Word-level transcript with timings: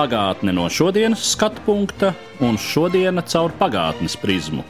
Pagātne 0.00 0.54
no 0.56 0.62
šodienas 0.72 1.20
skatu 1.34 1.60
punkta 1.66 2.14
un 2.40 2.54
šodienas 2.56 3.34
caur 3.34 3.52
pagātnes 3.58 4.14
prizmu. 4.16 4.62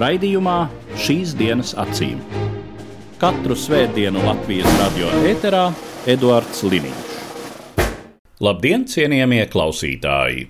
Raidījumā 0.00 0.54
šīs 0.96 1.34
dienas 1.36 1.74
acīm. 1.76 2.22
Katru 3.20 3.52
svētdienu 3.52 4.22
Latvijas 4.24 4.72
radio 4.78 5.10
eterā 5.28 5.66
Eduards 6.08 6.64
Liniņš. 6.64 7.12
Labdien, 8.40 8.88
cienījamie 8.88 9.44
klausītāji! 9.52 10.48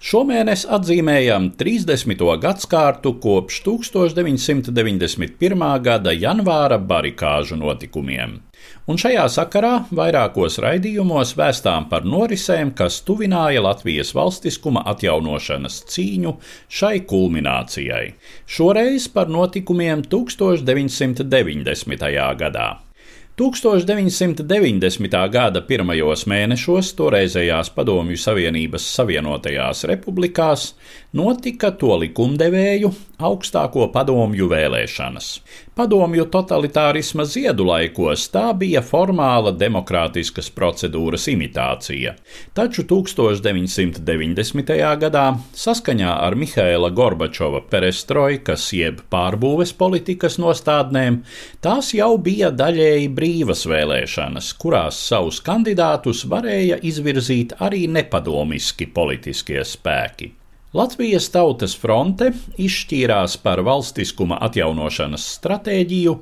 Šomēnes 0.00 0.64
atzīmējam 0.78 1.52
30. 1.60 2.24
gadsimtu 2.40 3.12
kopš 3.20 3.60
1991. 3.68 5.68
gada 5.84 6.16
janvāra 6.16 6.80
barikāžu 6.80 7.60
notikumiem. 7.60 8.40
Un 8.84 8.98
šajā 9.00 9.22
sakarā 9.32 9.88
vairākos 9.96 10.58
raidījumos 10.60 11.30
vēstām 11.38 11.86
par 11.88 12.04
norisēm, 12.04 12.74
kas 12.76 12.98
tuvināja 13.06 13.62
Latvijas 13.64 14.10
valstiskuma 14.12 14.82
atjaunošanas 14.92 15.78
cīņu 15.88 16.34
šai 16.68 17.00
kulminācijai. 17.08 18.12
Šoreiz 18.44 19.08
par 19.14 19.32
notikumiem 19.32 20.04
1990. 20.04 22.12
gadā. 22.44 22.68
1990. 23.34 25.14
gada 25.34 25.58
pirmajos 25.66 26.20
mēnešos 26.30 26.92
toreizējās 26.94 27.72
Padomju 27.74 28.14
Savienības 28.22 28.84
Savienotajās 28.94 29.80
republikās 29.90 30.68
notika 31.18 31.72
to 31.74 31.96
likumdevēju 32.04 32.92
augstāko 33.26 33.88
padomju 33.90 34.46
vēlēšanas. 34.52 35.32
Padomju 35.74 36.28
totalitārisma 36.30 37.24
ziedu 37.26 37.64
laikos 37.66 38.28
tā 38.30 38.44
bija 38.54 38.78
formāla 38.86 39.50
demokrātiskas 39.58 40.46
procedūras 40.54 41.24
imitācija, 41.32 42.12
taču 42.54 42.84
1990. 42.92 44.70
gadā 45.00 45.24
saskaņā 45.62 46.12
ar 46.28 46.36
Mihaila 46.38 46.92
Gorbačova 46.94 47.64
perestroikas 47.72 48.68
jeb 48.78 49.02
pārbūves 49.10 49.74
politikas 49.80 50.38
nostādnēm 50.38 51.18
tās 51.66 51.90
jau 51.98 52.12
bija 52.22 52.52
daļēji 52.54 53.10
brīvas 53.18 53.66
vēlēšanas, 53.74 54.52
kurās 54.62 55.02
savus 55.08 55.42
kandidātus 55.42 56.22
varēja 56.30 56.78
izvirzīt 56.86 57.58
arī 57.58 57.88
nepadomiski 57.98 58.86
politiskie 58.94 59.66
spēki. 59.66 60.43
Latvijas 60.74 61.28
Tautas 61.30 61.76
fronte 61.78 62.32
izšķīrās 62.58 63.36
par 63.44 63.60
valstiskuma 63.62 64.40
atjaunošanas 64.42 65.22
stratēģiju, 65.36 66.14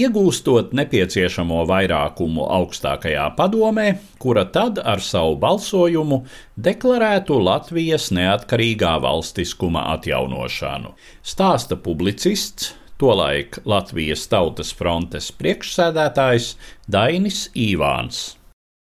iegūstot 0.00 0.70
nepieciešamo 0.78 1.58
vairākumu 1.68 2.46
augstākajā 2.56 3.26
padomē, 3.36 3.84
kura 4.16 4.46
tad 4.54 4.80
ar 4.80 5.04
savu 5.04 5.36
balsojumu 5.42 6.22
deklarētu 6.56 7.36
Latvijas 7.50 8.08
neatkarīgā 8.16 8.94
valstiskuma 9.04 9.84
atjaunošanu. 9.98 10.94
Stāsta 11.20 11.76
publicists, 11.76 12.72
tolaik 12.96 13.60
Latvijas 13.68 14.24
Tautas 14.32 14.72
frontes 14.72 15.28
priekšsēdētājs 15.36 16.54
Dainis 16.88 17.50
Īvāns. 17.52 18.38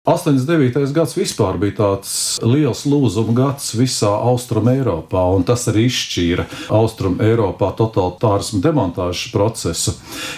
89. 0.05 0.93
gads 0.93 1.16
vispār 1.17 1.57
bija 1.57 1.73
tāds 1.79 2.09
liels 2.45 2.83
lūzuma 2.85 3.33
gads 3.33 3.71
visā 3.73 4.11
Austrum 4.29 4.67
Eiropā, 4.69 5.23
un 5.33 5.41
tas 5.47 5.63
arī 5.71 5.88
izšķīra 5.89 6.45
Austrum 6.77 7.17
Eiropā 7.25 7.71
totalitārismu 7.79 8.61
demontāžas 8.61 9.31
procesu. 9.33 9.95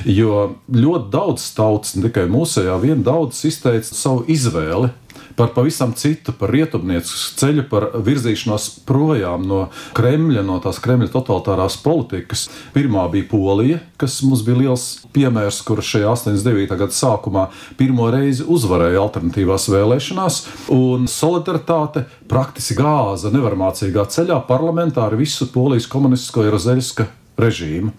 Jo 0.08 0.54
ļoti 0.72 1.12
daudz 1.12 1.50
tautas, 1.58 1.98
ne 1.98 2.08
tikai 2.08 2.30
mūsējā, 2.32 2.80
vien 2.80 3.04
daudz 3.04 3.44
izteica 3.50 3.92
savu 3.92 4.24
izvēli 4.32 4.94
par 5.38 5.52
pavisam 5.54 5.94
citu, 5.94 6.34
par 6.34 6.50
rietumniecisku 6.54 7.38
ceļu, 7.38 7.66
par 7.70 7.86
virzīšanos 8.04 8.66
projām 8.90 9.46
no 9.48 9.60
Kremļa, 9.98 10.42
no 10.46 10.58
tās 10.64 10.80
Kremļa 10.82 11.12
totalitārās 11.14 11.78
politikas. 11.84 12.48
Pirmā 12.74 13.06
bija 13.14 13.28
Polija, 13.30 13.78
kas 14.02 14.18
mums 14.26 14.42
bija 14.48 14.64
liels 14.64 14.88
piemērs, 15.14 15.62
kur 15.68 15.84
šajā 15.86 16.10
89. 16.16 16.74
gada 16.82 16.98
sākumā 16.98 17.46
pirmo 17.78 18.10
reizi 18.14 18.48
uzvarēja 18.50 19.04
alternatīvās 19.04 19.70
vēlēšanās, 19.76 20.42
un 20.74 21.06
solidaritāte 21.12 22.08
praktiski 22.32 22.80
gāza 22.82 23.30
nevarmācīgā 23.34 24.10
ceļā 24.18 24.42
parlamentā 24.50 25.06
ar 25.06 25.20
visu 25.22 25.52
Polijas 25.54 25.90
komunistisko 25.92 26.50
Jerozeļska 26.50 27.08
režīmu. 27.38 27.94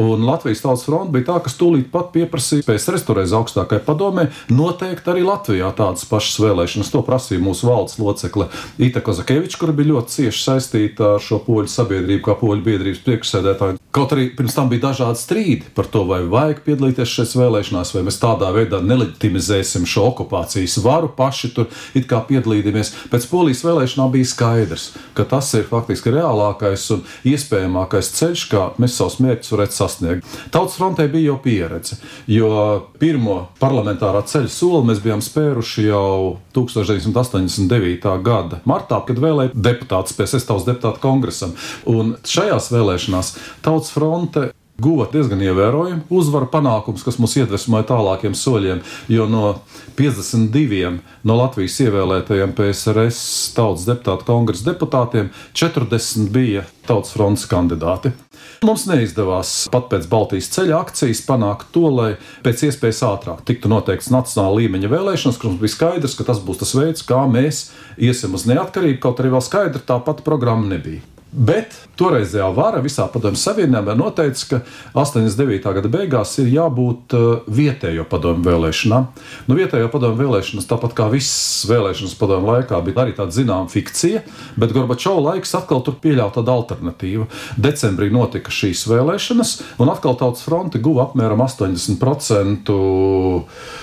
Un 0.00 0.24
Latvijas 0.26 0.62
Tautas 0.64 0.86
fronte 0.88 1.14
bija 1.14 1.28
tā, 1.30 1.38
kas 1.44 1.56
tūlīt 1.60 1.90
pat 1.92 2.12
pieprasīja 2.14 2.66
PSRS 2.66 3.06
toreiz 3.08 3.34
augstākajai 3.36 3.84
padomē 3.86 4.28
noteikt 4.52 5.08
arī 5.12 5.24
Latvijā 5.26 5.70
tādas 5.78 6.06
pašas 6.08 6.40
vēlēšanas. 6.42 6.92
To 6.94 7.04
prasīja 7.06 7.42
mūsu 7.44 7.68
valdes 7.70 7.98
locekle 8.02 8.48
Ita 8.82 9.04
Kozakeviča, 9.04 9.60
kura 9.60 9.76
bija 9.76 9.94
ļoti 9.94 10.16
cieši 10.18 10.44
saistīta 10.44 11.14
ar 11.16 11.24
šo 11.24 11.42
poļu 11.46 11.70
sabiedrību, 11.72 12.24
kā 12.28 12.38
poļu 12.40 12.64
biedrības 12.70 13.04
priekšsēdētāju. 13.06 13.77
Kaut 13.88 14.12
arī 14.12 14.26
pirms 14.36 14.52
tam 14.52 14.68
bija 14.68 14.90
dažādi 14.90 15.16
strīdi 15.16 15.70
par 15.72 15.86
to, 15.88 16.02
vai 16.04 16.20
vajag 16.28 16.58
piedalīties 16.66 17.08
šajās 17.08 17.30
vēlēšanās, 17.40 17.92
vai 17.96 18.02
mēs 18.04 18.18
tādā 18.20 18.50
veidā 18.52 18.82
nelegitimizēsim 18.84 19.86
šo 19.88 20.10
okupācijas 20.10 20.74
varu, 20.84 21.08
paši 21.16 21.48
tur 21.56 21.70
it 21.96 22.04
kā 22.10 22.20
piedalīties. 22.28 22.92
Pēc 23.08 23.24
polijas 23.30 23.64
vēlēšanām 23.64 24.12
bija 24.12 24.28
skaidrs, 24.28 24.90
ka 25.16 25.24
tas 25.30 25.48
ir 25.56 25.64
faktiski 25.70 26.12
reālākais 26.12 26.84
un 26.92 27.00
iespējamākais 27.32 28.12
ceļš, 28.18 28.44
kā 28.52 28.66
mēs 28.76 28.98
savus 29.00 29.16
mērķus 29.24 29.54
varētu 29.56 29.78
sasniegt. 29.78 30.36
Tautas 30.52 30.76
frontē 30.76 31.08
bija 31.08 31.32
jau 31.32 31.38
pieredze, 31.48 31.96
jo 32.28 32.52
pirmo 33.00 33.38
parlamentārā 33.62 34.20
ceļa 34.28 34.52
soli 34.52 34.84
mēs 34.92 35.00
bijām 35.00 35.24
spēruši 35.24 35.88
jau 35.88 36.36
1989. 36.52 38.14
gada 38.28 38.60
martā, 38.68 39.00
kad 39.08 39.24
vēlēja 39.24 39.56
deputātus 39.56 40.12
pie 40.18 40.28
Sestāvas 40.28 40.68
deputātu 40.68 41.00
kongresam. 41.00 41.56
Un 41.88 42.18
šajās 42.28 42.68
vēlēšanās 42.74 43.34
Tautas 43.64 43.77
fronte 43.86 44.48
guva 44.78 45.08
diezgan 45.10 45.40
ievērojumu 45.42 46.06
uzvaru 46.14 46.46
panākums, 46.52 47.02
kas 47.02 47.18
mūs 47.18 47.34
iedvesmoja 47.40 47.88
tālākiem 47.88 48.36
soļiem. 48.38 48.84
Jo 49.10 49.26
no 49.30 49.56
52 49.98 50.92
no 51.26 51.38
Latvijas 51.40 51.80
ievēlētajiem 51.82 52.54
PSRS 52.54 53.18
tautas 53.56 53.88
deputātu 53.88 54.28
kongresa 54.28 54.68
deputātiem 54.70 55.32
40 55.58 56.30
bija 56.34 56.62
tautas 56.86 57.10
frontes 57.16 57.48
kandidāti. 57.50 58.14
Mums 58.62 58.86
neizdevās 58.90 59.66
pat 59.70 59.90
pēc 59.90 60.06
Baltijas 60.10 60.48
ceļa 60.54 60.78
akcijas 60.78 61.24
panākt 61.26 61.68
to, 61.74 61.84
lai 61.94 62.08
pēc 62.46 62.64
iespējas 62.70 63.02
ātrāk 63.06 63.42
tiktu 63.50 63.70
noteikts 63.70 64.12
nacionāla 64.14 64.62
līmeņa 64.62 64.94
vēlēšanas, 64.94 65.38
kur 65.42 65.52
mums 65.52 65.62
bija 65.62 65.74
skaidrs, 65.74 66.16
ka 66.18 66.26
tas 66.30 66.42
būs 66.42 66.62
tas 66.62 66.74
veids, 66.78 67.06
kā 67.06 67.20
mēs 67.30 67.68
iesim 67.98 68.34
uz 68.38 68.46
neatkarību, 68.50 69.02
kaut 69.02 69.22
arī 69.22 69.34
vēl 69.34 69.46
skaidra 69.46 69.82
tā 69.82 69.98
pati 70.06 70.26
programma 70.26 70.70
nebija. 70.70 71.02
Bet 71.28 71.74
toreizējā 72.00 72.46
vara 72.56 72.78
visā 72.80 73.04
Padomju 73.12 73.36
Savienībā 73.36 73.92
noteica, 73.98 74.46
ka 74.48 74.60
89. 74.96 75.60
gada 75.76 75.90
beigās 75.92 76.30
ir 76.40 76.48
jābūt 76.54 77.12
uh, 77.18 77.26
vietējo 77.52 78.06
padomju 78.08 78.46
vēlēšanām. 78.46 79.08
Nu, 79.44 79.56
vietējo 79.58 79.90
padomju 79.92 80.16
vēlēšanas, 80.22 80.68
tāpat 80.70 80.94
kā 80.96 81.10
visas 81.12 81.66
vēlēšanas 81.68 82.16
padomju 82.16 82.48
laikā, 82.48 82.80
bija 82.86 83.02
arī 83.04 83.12
tāda 83.18 83.36
zināma 83.36 83.68
fikcija, 83.68 84.22
bet 84.56 84.72
Gorbačova 84.72 85.34
laiks 85.34 85.52
atkal 85.58 85.84
tur 85.84 85.98
pieļāva 86.00 86.32
tādu 86.38 86.54
alternatīvu. 86.54 87.28
Decembrī 87.60 88.08
notika 88.14 88.54
šīs 88.54 88.86
vēlēšanas, 88.88 89.54
un 89.84 89.92
atkal 89.92 90.16
Tautas 90.16 90.46
fronte 90.48 90.80
guva 90.80 91.10
apmēram 91.10 91.44
80% 91.44 92.72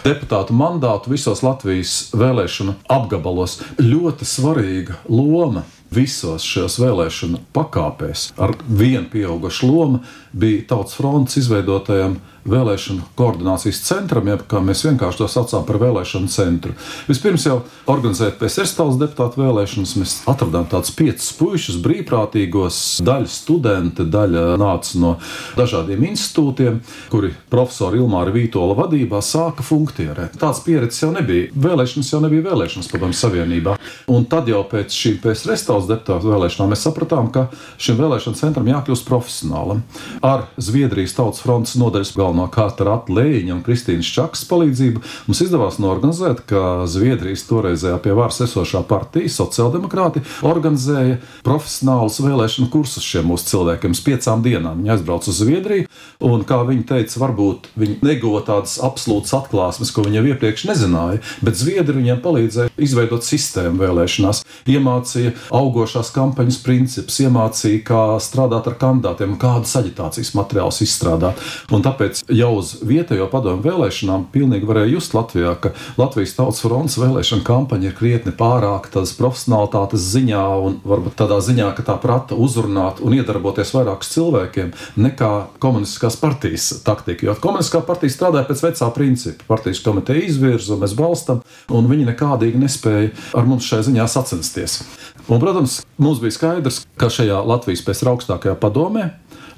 deputātu 0.08 0.58
mandātu 0.58 1.14
visos 1.14 1.46
Latvijas 1.46 2.10
vēlēšanu 2.18 2.80
apgabalos. 2.98 3.60
Ļoti 3.78 4.34
svarīga 4.34 4.98
loma 5.14 5.68
visos 5.96 6.44
šajos 6.44 6.78
vēlēšanu 6.84 7.42
pakāpēs 7.56 8.30
ar 8.42 8.56
vienu 8.68 9.08
pieaugušu 9.14 9.70
lomu 9.72 10.02
bija 10.36 10.66
Tautas 10.70 10.98
fronts 11.00 11.38
izveidotajam 11.40 12.20
vēlēšanu 12.46 13.08
koordinācijas 13.18 13.80
centram, 13.88 14.28
jeb 14.30 14.44
kā 14.50 14.60
mēs 14.62 14.84
vienkārši 14.86 15.22
to 15.22 15.28
saucām 15.32 15.66
par 15.66 15.80
vēlēšanu 15.82 16.30
centru. 16.30 16.76
Vispirms 17.10 17.48
jau 17.48 17.56
organizēt 17.90 18.38
PSRS 18.38 18.76
tautas 18.78 19.00
deputātu 19.02 19.42
vēlēšanas, 19.42 19.96
mēs 19.98 20.16
atradām 20.30 20.68
tādus 20.70 20.94
piecus 20.96 21.32
puišus, 21.40 21.80
brīvprātīgos, 21.86 22.82
daļa 23.06 23.32
studenti, 23.32 24.06
daļa 24.14 24.46
nāca 24.62 25.02
no 25.02 25.16
dažādiem 25.58 26.06
institūtiem, 26.12 26.80
kuri 27.10 27.34
profesori 27.50 28.02
Ilmāra 28.02 28.34
Vītola 28.36 28.78
vadībā 28.78 29.24
sāka 29.26 29.66
funkcionēt. 29.66 30.38
Tāds 30.42 30.62
pieredzes 30.66 31.02
jau 31.02 31.12
nebija. 31.16 31.50
Vēlēšanas 31.66 32.14
jau 32.14 32.22
nebija 32.24 32.46
vēlēšanas 32.52 32.92
padomju 32.94 33.18
savienībā. 33.18 33.76
Un 34.14 34.30
tad 34.30 34.50
jau 34.52 34.62
pēc 34.70 34.94
šīm 34.94 35.18
PSRS 35.24 35.66
tautas 35.66 35.90
deputātu 35.90 36.30
vēlēšanām 36.30 36.74
mēs 36.74 36.86
sapratām, 36.86 37.32
ka 37.34 37.48
šim 37.82 37.98
vēlēšanu 37.98 38.38
centram 38.38 38.70
jākļūst 38.70 39.08
profesionālam. 39.10 39.82
Ar 40.26 40.48
Zviedrijas 40.58 41.12
Tautas 41.14 41.44
frontes 41.44 41.76
nodaļas 41.78 42.16
galvenokārt 42.18 42.80
ar 42.82 42.88
Atlēņa 42.96 43.52
un 43.54 43.60
Kristīnas 43.62 44.08
Čakas 44.10 44.42
palīdzību 44.50 45.04
mums 45.28 45.42
izdevās 45.46 45.76
norganizēt, 45.78 46.40
ka 46.50 46.88
Zviedrijas 46.90 47.44
toreizējā 47.46 48.00
pie 48.02 48.16
varas 48.18 48.42
esošā 48.42 48.82
partija, 48.90 49.30
sociāldemokrāti, 49.30 50.24
organizēja 50.50 51.20
profesionālus 51.46 52.18
vēlēšanu 52.26 52.72
kursus 52.74 53.06
šiem 53.06 53.30
mūsu 53.30 53.52
cilvēkiem 53.52 53.94
uz 53.94 54.02
piecām 54.08 54.42
dienām. 54.42 54.82
Viņi 54.82 54.96
aizbrauca 54.96 55.30
uz 55.30 55.44
Zviedriju, 55.44 55.86
un, 56.26 56.42
kā 56.50 56.58
viņi 56.72 56.88
teica, 56.90 57.22
varbūt 57.22 57.70
viņi 57.78 58.00
neguva 58.02 58.42
tādas 58.50 58.80
absolūtas 58.82 59.36
atklāsmes, 59.44 59.94
ko 59.94 60.08
viņi 60.08 60.22
jau 60.24 60.26
iepriekš 60.32 60.66
nezināja, 60.72 61.22
bet 61.46 61.62
Zviedri 61.62 62.00
viņiem 62.00 62.26
palīdzēja 62.26 62.74
izveidot 62.82 63.30
sistēmu 63.30 63.84
vēlēšanās, 63.86 64.42
iemācīja 64.74 65.38
augošās 65.54 66.10
kampaņas 66.18 66.60
principus, 66.66 67.22
iemācīja, 67.22 67.86
kā 67.86 68.04
strādāt 68.26 68.74
ar 68.74 68.82
kandidātiem, 68.82 69.38
kādus 69.38 69.78
aģitācijas 70.16 70.36
materiālus 70.36 70.82
izstrādāt. 70.84 71.40
Un 71.74 71.84
tāpēc 71.84 72.24
jau 72.32 72.52
uz 72.60 72.76
vietējo 72.86 73.28
padomu 73.32 73.64
vēlēšanām 73.66 74.28
pilnīgi 74.32 74.68
varēja 74.68 74.94
just 74.94 75.14
Latvijā, 75.16 75.56
ka 75.60 75.74
Latvijas 75.98 76.36
Tautas 76.36 76.62
fronts 76.64 76.98
vēlēšana 77.00 77.44
kampaņa 77.46 77.90
ir 77.90 77.96
krietni 77.98 78.34
pārāk 78.36 78.90
tādas 78.94 79.16
profesionālitātes 79.18 80.06
ziņā 80.14 80.44
un 80.66 80.80
varbūt 80.86 81.18
tādā 81.20 81.40
ziņā, 81.44 81.72
ka 81.76 81.86
tā 81.86 81.98
prata 82.02 82.36
uzrunāt 82.36 83.02
un 83.04 83.16
iedarboties 83.18 83.74
vairākus 83.76 84.14
cilvēkiem 84.16 84.74
nekā 84.98 85.32
komunistiskās 85.60 86.18
partijas 86.22 86.72
taktika. 86.86 87.30
Jo 87.30 87.38
komunistiskā 87.40 87.84
partija 87.86 88.14
strādāja 88.14 88.48
pēc 88.50 88.64
vecā 88.70 88.92
principa. 88.96 89.50
Partijas 89.56 89.84
komiteja 89.84 90.26
izvirza, 90.26 90.78
mēs 90.80 90.96
balstam, 90.98 91.44
un 91.74 91.90
viņi 91.92 92.10
nekādīgi 92.12 92.62
nespēja 92.62 93.12
ar 93.36 93.48
mums 93.50 93.68
šai 93.68 93.84
ziņā 93.88 94.08
sacensties. 94.12 94.82
Un, 95.26 95.40
protams, 95.42 95.80
mums 95.98 96.20
bija 96.22 96.36
skaidrs, 96.36 96.84
ka 97.02 97.10
šajā 97.10 97.40
Latvijas 97.50 97.82
pēc 97.86 98.04
augstākajā 98.12 98.54
padomē, 98.62 99.08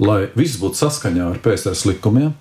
lai 0.01 0.27
viss 0.37 0.59
būtu 0.61 0.79
saskaņā 0.79 1.31
ar 1.31 1.39
PSRS 1.43 1.85
likumiem, 1.89 2.33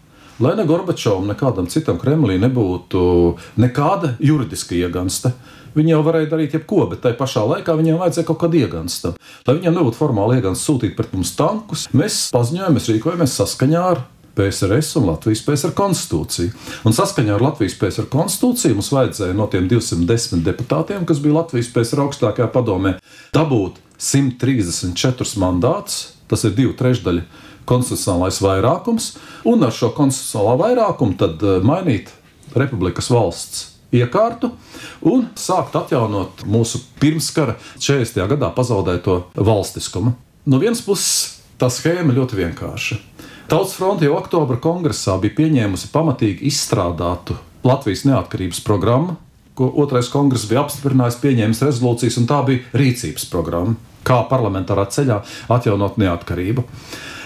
lai 0.43 0.55
ne 0.59 0.67
Gorbačovam, 0.69 1.29
nekādam 1.31 1.69
citam 1.73 2.01
Kremlī 2.01 2.39
nebūtu 2.43 3.37
nekāda 3.61 4.17
juridiska 4.21 4.77
iegansta. 4.77 5.33
Viņi 5.77 5.93
jau 5.93 6.03
varēja 6.07 6.31
darīt 6.31 6.55
jebko, 6.57 6.87
bet 6.89 7.03
tajā 7.05 7.19
pašā 7.19 7.43
laikā 7.51 7.75
viņiem 7.77 7.99
vajadzēja 8.01 8.27
kaut 8.31 8.39
kādu 8.41 8.63
ieganstu. 8.63 9.13
Lai 9.45 9.57
viņiem 9.59 9.77
nebūtu 9.77 9.99
formāli 9.99 10.39
iegansts 10.39 10.65
sūtīt 10.65 10.95
pret 10.97 11.13
mums 11.13 11.35
tankus, 11.37 11.85
mēs 11.93 12.31
paziņojām, 12.33 12.79
mēs 12.79 12.89
rīkojamies 12.95 13.37
saskaņā 13.43 13.83
ar 13.91 14.01
PSRS 14.37 14.97
un 15.01 15.11
Latvijas 15.11 15.43
PSR 15.45 15.73
konstitūciju. 15.77 16.53
Un 16.89 16.97
saskaņā 16.97 17.37
ar 17.37 17.45
Latvijas 17.45 17.77
PSR 17.81 18.09
konstitūciju 18.13 18.77
mums 18.77 18.91
vajadzēja 18.93 19.37
no 19.37 19.49
tiem 19.53 19.69
210 19.69 20.45
deputātiem, 20.45 21.05
kas 21.09 21.21
bija 21.25 21.39
Latvijas 21.39 21.71
PSR 21.73 22.05
augstākajā 22.05 22.49
padomē, 22.53 22.97
dabūt 23.37 23.81
134 24.01 25.41
mandātus. 25.41 26.13
Tas 26.27 26.43
ir 26.45 26.57
divi 26.57 26.75
trešdaļi 26.77 27.23
konstitucionālais 27.69 28.41
vairākums, 28.45 29.15
un 29.49 29.65
ar 29.67 29.75
šo 29.75 29.93
konstitucionālā 29.97 30.59
vairākumu 30.65 31.19
tad 31.21 31.43
eh, 31.43 31.59
mainīt 31.67 32.13
republikas 32.57 33.11
valsts 33.13 33.73
iekārtu 33.95 34.51
un 35.07 35.27
sākt 35.39 35.77
atjaunot 35.79 36.45
mūsu 36.49 36.81
pirmskara 37.01 37.57
40. 37.79 38.27
gadā 38.35 38.51
pazaudēto 38.55 39.21
valstiskumu. 39.35 40.15
No 40.47 40.61
vienas 40.63 40.83
puses, 40.85 41.43
tā 41.59 41.71
schēma 41.73 42.15
ļoti 42.17 42.39
vienkārša. 42.41 42.99
Tautas 43.51 43.77
fronte 43.79 44.07
jau 44.07 44.17
oktobra 44.19 44.59
kongresā 44.63 45.15
bija 45.23 45.37
pieņēmusi 45.39 45.93
pamatīgi 45.93 46.49
izstrādātu 46.51 47.37
Latvijas 47.67 48.05
neatkarības 48.07 48.63
programmu, 48.67 49.17
ko 49.57 49.69
otrais 49.83 50.11
kongress 50.13 50.49
bija 50.51 50.65
apstiprinājis, 50.65 51.21
pieņēmis 51.23 51.63
rezolūcijas, 51.65 52.19
un 52.21 52.27
tā 52.29 52.41
bija 52.47 52.77
rīcības 52.77 53.29
programma, 53.33 53.77
kā 54.07 54.23
parlamentārā 54.31 54.87
ceļā 54.93 55.21
atjaunot 55.57 55.99
neatkarību. 56.01 56.65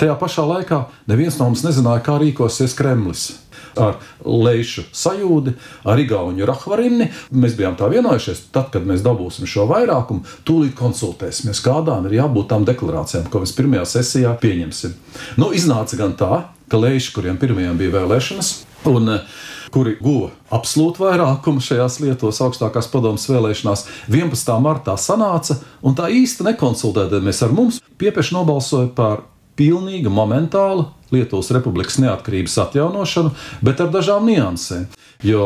Tajā 0.01 0.17
pašā 0.17 0.47
laikā 0.49 0.85
neviens 1.11 1.37
no 1.41 1.51
mums 1.51 1.65
nezināja, 1.67 2.05
kā 2.07 2.17
rīkosies 2.23 2.77
Kremlis 2.79 3.29
ar 3.79 3.99
Leišu 4.25 4.85
sajūdi, 4.93 5.53
ar 5.87 6.01
Igaunu 6.01 6.47
Rahvarini. 6.49 7.11
Mēs 7.37 7.57
bijām 7.59 7.77
tā 7.79 7.91
vienojušies, 7.93 8.47
tad, 8.55 8.71
kad 8.75 8.87
mēs 8.89 9.05
dabūsim 9.05 9.49
šo 9.51 9.67
vairākumu, 9.71 10.25
tūlīt 10.49 10.75
konsultēsimies, 10.79 11.63
kādām 11.65 12.09
ir 12.09 12.19
jābūt 12.21 12.51
tām 12.51 12.67
deklarācijām, 12.69 13.29
ko 13.31 13.45
mēs 13.45 13.55
pirmajā 13.59 13.87
sesijā 13.95 14.35
pieņemsim. 14.43 14.97
Nu, 15.41 15.53
iznāca 15.57 16.01
gan 16.01 16.17
tā, 16.19 16.43
ka 16.71 16.81
Leiši, 16.81 17.15
kuriem 17.15 17.39
pirmajām 17.41 17.79
bija 17.81 17.99
vēlēšanas, 18.01 18.53
un 18.91 19.17
kuri 19.73 19.97
guva 20.03 20.31
absolūtu 20.55 21.05
vairākumu 21.05 21.63
šajās 21.63 22.01
lietos, 22.03 22.41
augstākās 22.43 22.91
padomus 22.91 23.29
vēlēšanās, 23.31 23.87
11. 24.11 24.55
martā 24.63 24.97
sanāca 24.99 25.61
un 25.87 25.97
tā 25.99 26.11
īsti 26.13 26.47
nekonsultēdamies 26.51 27.43
ar 27.47 27.55
mums, 27.55 27.81
piepieši 28.01 28.37
nobalsoja 28.37 28.91
par 28.97 29.25
pilnīgi 29.61 30.11
momentālu 30.13 30.89
Lietuvas 31.11 31.51
republikas 31.51 31.99
neatkarības 31.99 32.55
atjaunošanu, 32.65 33.33
bet 33.67 33.81
ar 33.83 33.91
dažām 33.91 34.29
niansēm. 34.31 34.87
Jo 35.27 35.43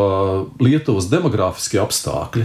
Lietuvas 0.61 1.09
demogrāfiskie 1.11 1.81
apstākļi 1.83 2.45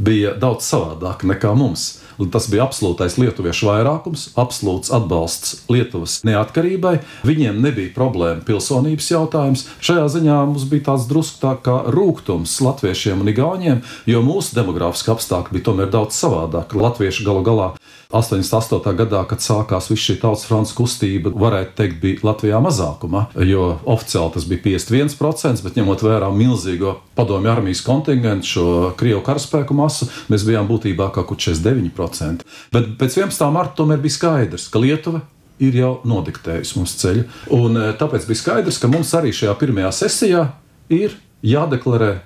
bija 0.00 0.36
daudz 0.38 0.68
savādāki 0.70 1.28
nekā 1.28 1.50
mums. 1.58 1.99
Tas 2.28 2.50
bija 2.52 2.66
absolūtais 2.66 3.16
lietuviešu 3.20 3.70
vairākums, 3.70 4.26
absolūts 4.40 4.92
atbalsts 4.92 5.62
Lietuvas 5.72 6.18
neatkarībai. 6.28 6.98
Viņiem 7.24 7.62
nebija 7.64 7.94
problēma 7.96 8.44
pilsonības 8.44 9.10
jautājums. 9.14 9.64
Šajā 9.80 10.06
ziņā 10.16 10.38
mums 10.50 10.66
bija 10.68 10.90
tāds 10.90 11.08
drusku 11.10 11.40
tā 11.40 11.54
kā 11.64 11.78
rūkums 11.88 12.58
latviešiem 12.66 13.24
un 13.24 13.32
igauniem, 13.32 13.84
jo 14.10 14.24
mūsu 14.26 14.58
demogrāfiski 14.58 15.14
apstākļi 15.14 15.56
bija 15.56 15.70
tomēr 15.70 15.92
daudz 15.94 16.20
savādāki. 16.20 16.80
Latvieši 16.80 17.24
galu 17.24 17.46
galā 17.46 17.70
88. 18.10 18.94
gadā, 18.98 19.20
kad 19.30 19.42
sākās 19.42 19.86
viss 19.90 20.02
šī 20.02 20.16
tautas 20.18 20.42
fronts 20.48 20.72
kustība, 20.74 21.30
varētu 21.30 21.76
teikt, 21.78 21.98
bija 22.02 22.24
Latvijā 22.26 22.58
mazākumā, 22.62 23.28
jo 23.46 23.68
oficiāli 23.86 24.34
tas 24.34 24.46
bija 24.50 24.64
51%, 24.80 25.62
bet 25.62 25.78
ņemot 25.78 26.02
vērā 26.02 26.30
milzīgo 26.34 26.96
padomju 27.18 27.52
armijas 27.52 27.84
kontingentu, 27.86 28.50
šo 28.50 28.64
Krievu 28.98 29.22
karaspēku 29.26 29.76
masu, 29.78 30.10
mēs 30.32 30.46
bijām 30.48 30.66
būtībā 30.70 31.10
kur 31.14 31.38
49%. 31.38 32.42
Bet 32.74 32.96
pēc 32.98 33.20
11. 33.22 33.46
marta 33.54 33.78
tomēr 33.78 34.02
bija 34.02 34.16
skaidrs, 34.18 34.66
ka 34.72 34.82
Lietuva 34.82 35.22
ir 35.62 35.76
jau 35.78 35.92
nodiktējusi 36.08 36.80
mums 36.80 36.96
ceļu. 36.98 37.26
Un 37.54 37.78
e, 37.78 37.90
tāpēc 38.00 38.26
bija 38.26 38.42
skaidrs, 38.42 38.80
ka 38.80 38.90
mums 38.90 39.12
arī 39.14 39.30
šajā 39.36 39.54
pirmajā 39.60 39.92
sesijā 40.00 40.46
ir 40.90 41.14
jādeklarē 41.46 42.16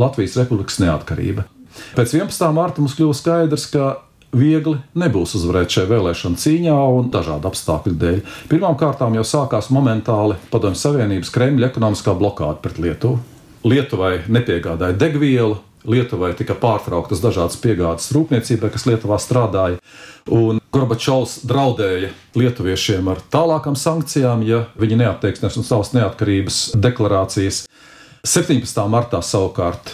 Latvijas 0.00 0.38
Republikas 0.40 0.80
neatkarība. 0.80 1.44
Pēc 1.98 2.14
11. 2.16 2.48
marta 2.54 2.82
mums 2.82 2.94
kļuva 2.96 3.16
skaidrs, 3.18 3.66
ka 3.72 3.96
viegli 4.34 4.78
nebūs 4.98 5.36
uzvarēt 5.38 5.74
šajā 5.74 5.90
vēlēšana 5.90 6.40
cīņā 6.42 6.78
un 6.98 7.10
dažādu 7.14 7.50
apstākļu 7.50 7.94
dēļ. 8.00 8.18
Pirmkārt, 8.50 9.04
jau 9.18 9.26
sākās 9.28 9.70
momentāli 9.74 10.38
Padomju 10.52 10.80
Savienības 10.80 11.32
Kremļa 11.34 11.70
ekonomiskā 11.70 12.16
blokāde 12.18 12.60
pret 12.64 12.80
Lietuvu. 12.82 13.20
Lietuvai 13.64 14.18
nepiegādāja 14.28 14.96
degvielu, 15.00 15.56
Lietuvai 15.84 16.32
tika 16.36 16.56
pārtrauktas 16.56 17.20
dažādas 17.20 17.58
piegādes 17.60 18.08
rūpniecībai, 18.16 18.70
kas 18.72 18.86
Lietuvā 18.88 19.18
strādāja. 19.20 19.80
Un 20.32 20.60
Gorbačovs 20.72 21.42
draudēja 21.44 22.08
lietuviešiem 22.40 23.10
ar 23.12 23.20
tālākām 23.32 23.76
sankcijām, 23.76 24.44
ja 24.48 24.64
viņi 24.80 25.02
neatteiksies 25.02 25.58
no 25.60 25.64
savas 25.66 25.92
neatkarības 25.96 26.62
deklarācijas. 26.80 27.64
17. 28.24 28.80
martā 28.88 29.20
savukārt 29.20 29.92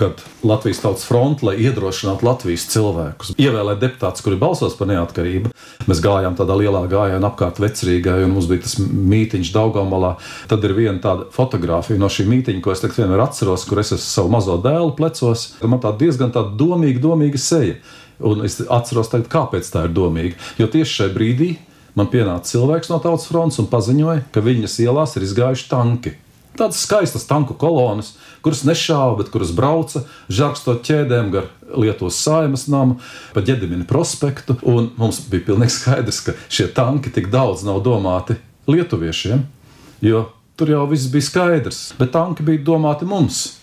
kad 0.00 0.22
Latvijas 0.46 0.80
Tautas 0.80 1.04
fronte, 1.04 1.44
lai 1.44 1.58
iedrošinātu 1.60 2.24
Latvijas 2.24 2.64
cilvēkus, 2.72 3.34
ievēlēt 3.36 3.82
deputātus, 3.82 4.24
kuri 4.24 4.38
balsos 4.40 4.76
par 4.78 4.88
neatkarību. 4.88 5.52
Mēs 5.90 6.00
gājām 6.00 6.38
tādā 6.38 6.56
lielā 6.56 6.80
gājienā 6.88 7.28
apkārt 7.28 7.60
vecrīgai, 7.60 8.22
un 8.24 8.32
mums 8.32 8.48
bija 8.48 8.64
tas 8.64 8.78
mītīņš 8.80 9.52
Daugamalā. 9.52 10.14
Tad 10.48 10.64
ir 10.64 10.76
viena 10.78 10.96
tāda 11.04 11.28
fotografija 11.34 12.00
no 12.00 12.08
šī 12.08 12.24
mītīņa, 12.30 12.62
ko 12.64 12.72
es 12.72 12.84
vienmēr 12.86 13.26
atceros, 13.26 13.66
kur 13.68 13.82
es 13.82 13.92
esmu 13.92 14.06
savu 14.06 14.32
mazo 14.32 14.56
dēlu 14.64 14.94
plecos. 14.96 15.50
Man 15.60 15.82
tā 15.84 15.92
diezgan 16.00 16.32
tāda 16.32 16.56
domīga, 16.56 17.04
domīga 17.04 17.40
seja. 17.40 17.76
Un 18.24 18.44
es 18.48 18.56
atceros, 18.60 19.12
tagad, 19.12 19.28
kāpēc 19.32 19.68
tā 19.72 19.84
ir 19.88 19.94
domīga. 19.96 20.40
Jo 20.60 20.68
tieši 20.72 20.96
šajā 21.02 21.12
brīdī 21.12 21.50
man 21.96 22.08
pienāca 22.08 22.48
cilvēks 22.48 22.88
no 22.92 23.00
Tautas 23.04 23.28
fronts 23.28 23.60
un 23.60 23.68
paziņoja, 23.68 24.26
ka 24.32 24.44
viņas 24.44 24.80
ielās 24.84 25.16
ir 25.16 25.28
izgājuši 25.28 25.70
tanki. 25.70 26.16
Tādas 26.58 26.82
skaistas 26.84 27.24
tanku 27.28 27.54
kolonas, 27.56 28.14
kuras 28.44 28.62
nešāva, 28.68 29.18
bet 29.20 29.30
kuras 29.32 29.52
brauca, 29.56 30.04
žakstot 30.32 30.82
ķēdēm 30.86 31.30
gar 31.34 31.48
Lietuvas 31.70 32.18
saimas 32.18 32.66
namu, 32.70 32.98
pa 33.34 33.44
ģedimina 33.46 33.86
prospektu. 33.88 34.56
Un 34.66 34.90
mums 35.00 35.22
bija 35.30 35.50
pilnīgi 35.52 35.76
skaidrs, 35.76 36.20
ka 36.26 36.34
šie 36.48 36.68
tanki 36.74 37.12
tik 37.14 37.30
daudz 37.32 37.64
nav 37.66 37.82
domāti 37.86 38.38
lietuviešiem, 38.70 39.44
jo 40.04 40.26
tur 40.58 40.74
jau 40.74 40.84
viss 40.90 41.10
bija 41.12 41.28
skaidrs, 41.28 41.80
bet 41.98 42.12
tanki 42.16 42.46
bija 42.46 42.64
domāti 42.72 43.08
mums. 43.08 43.60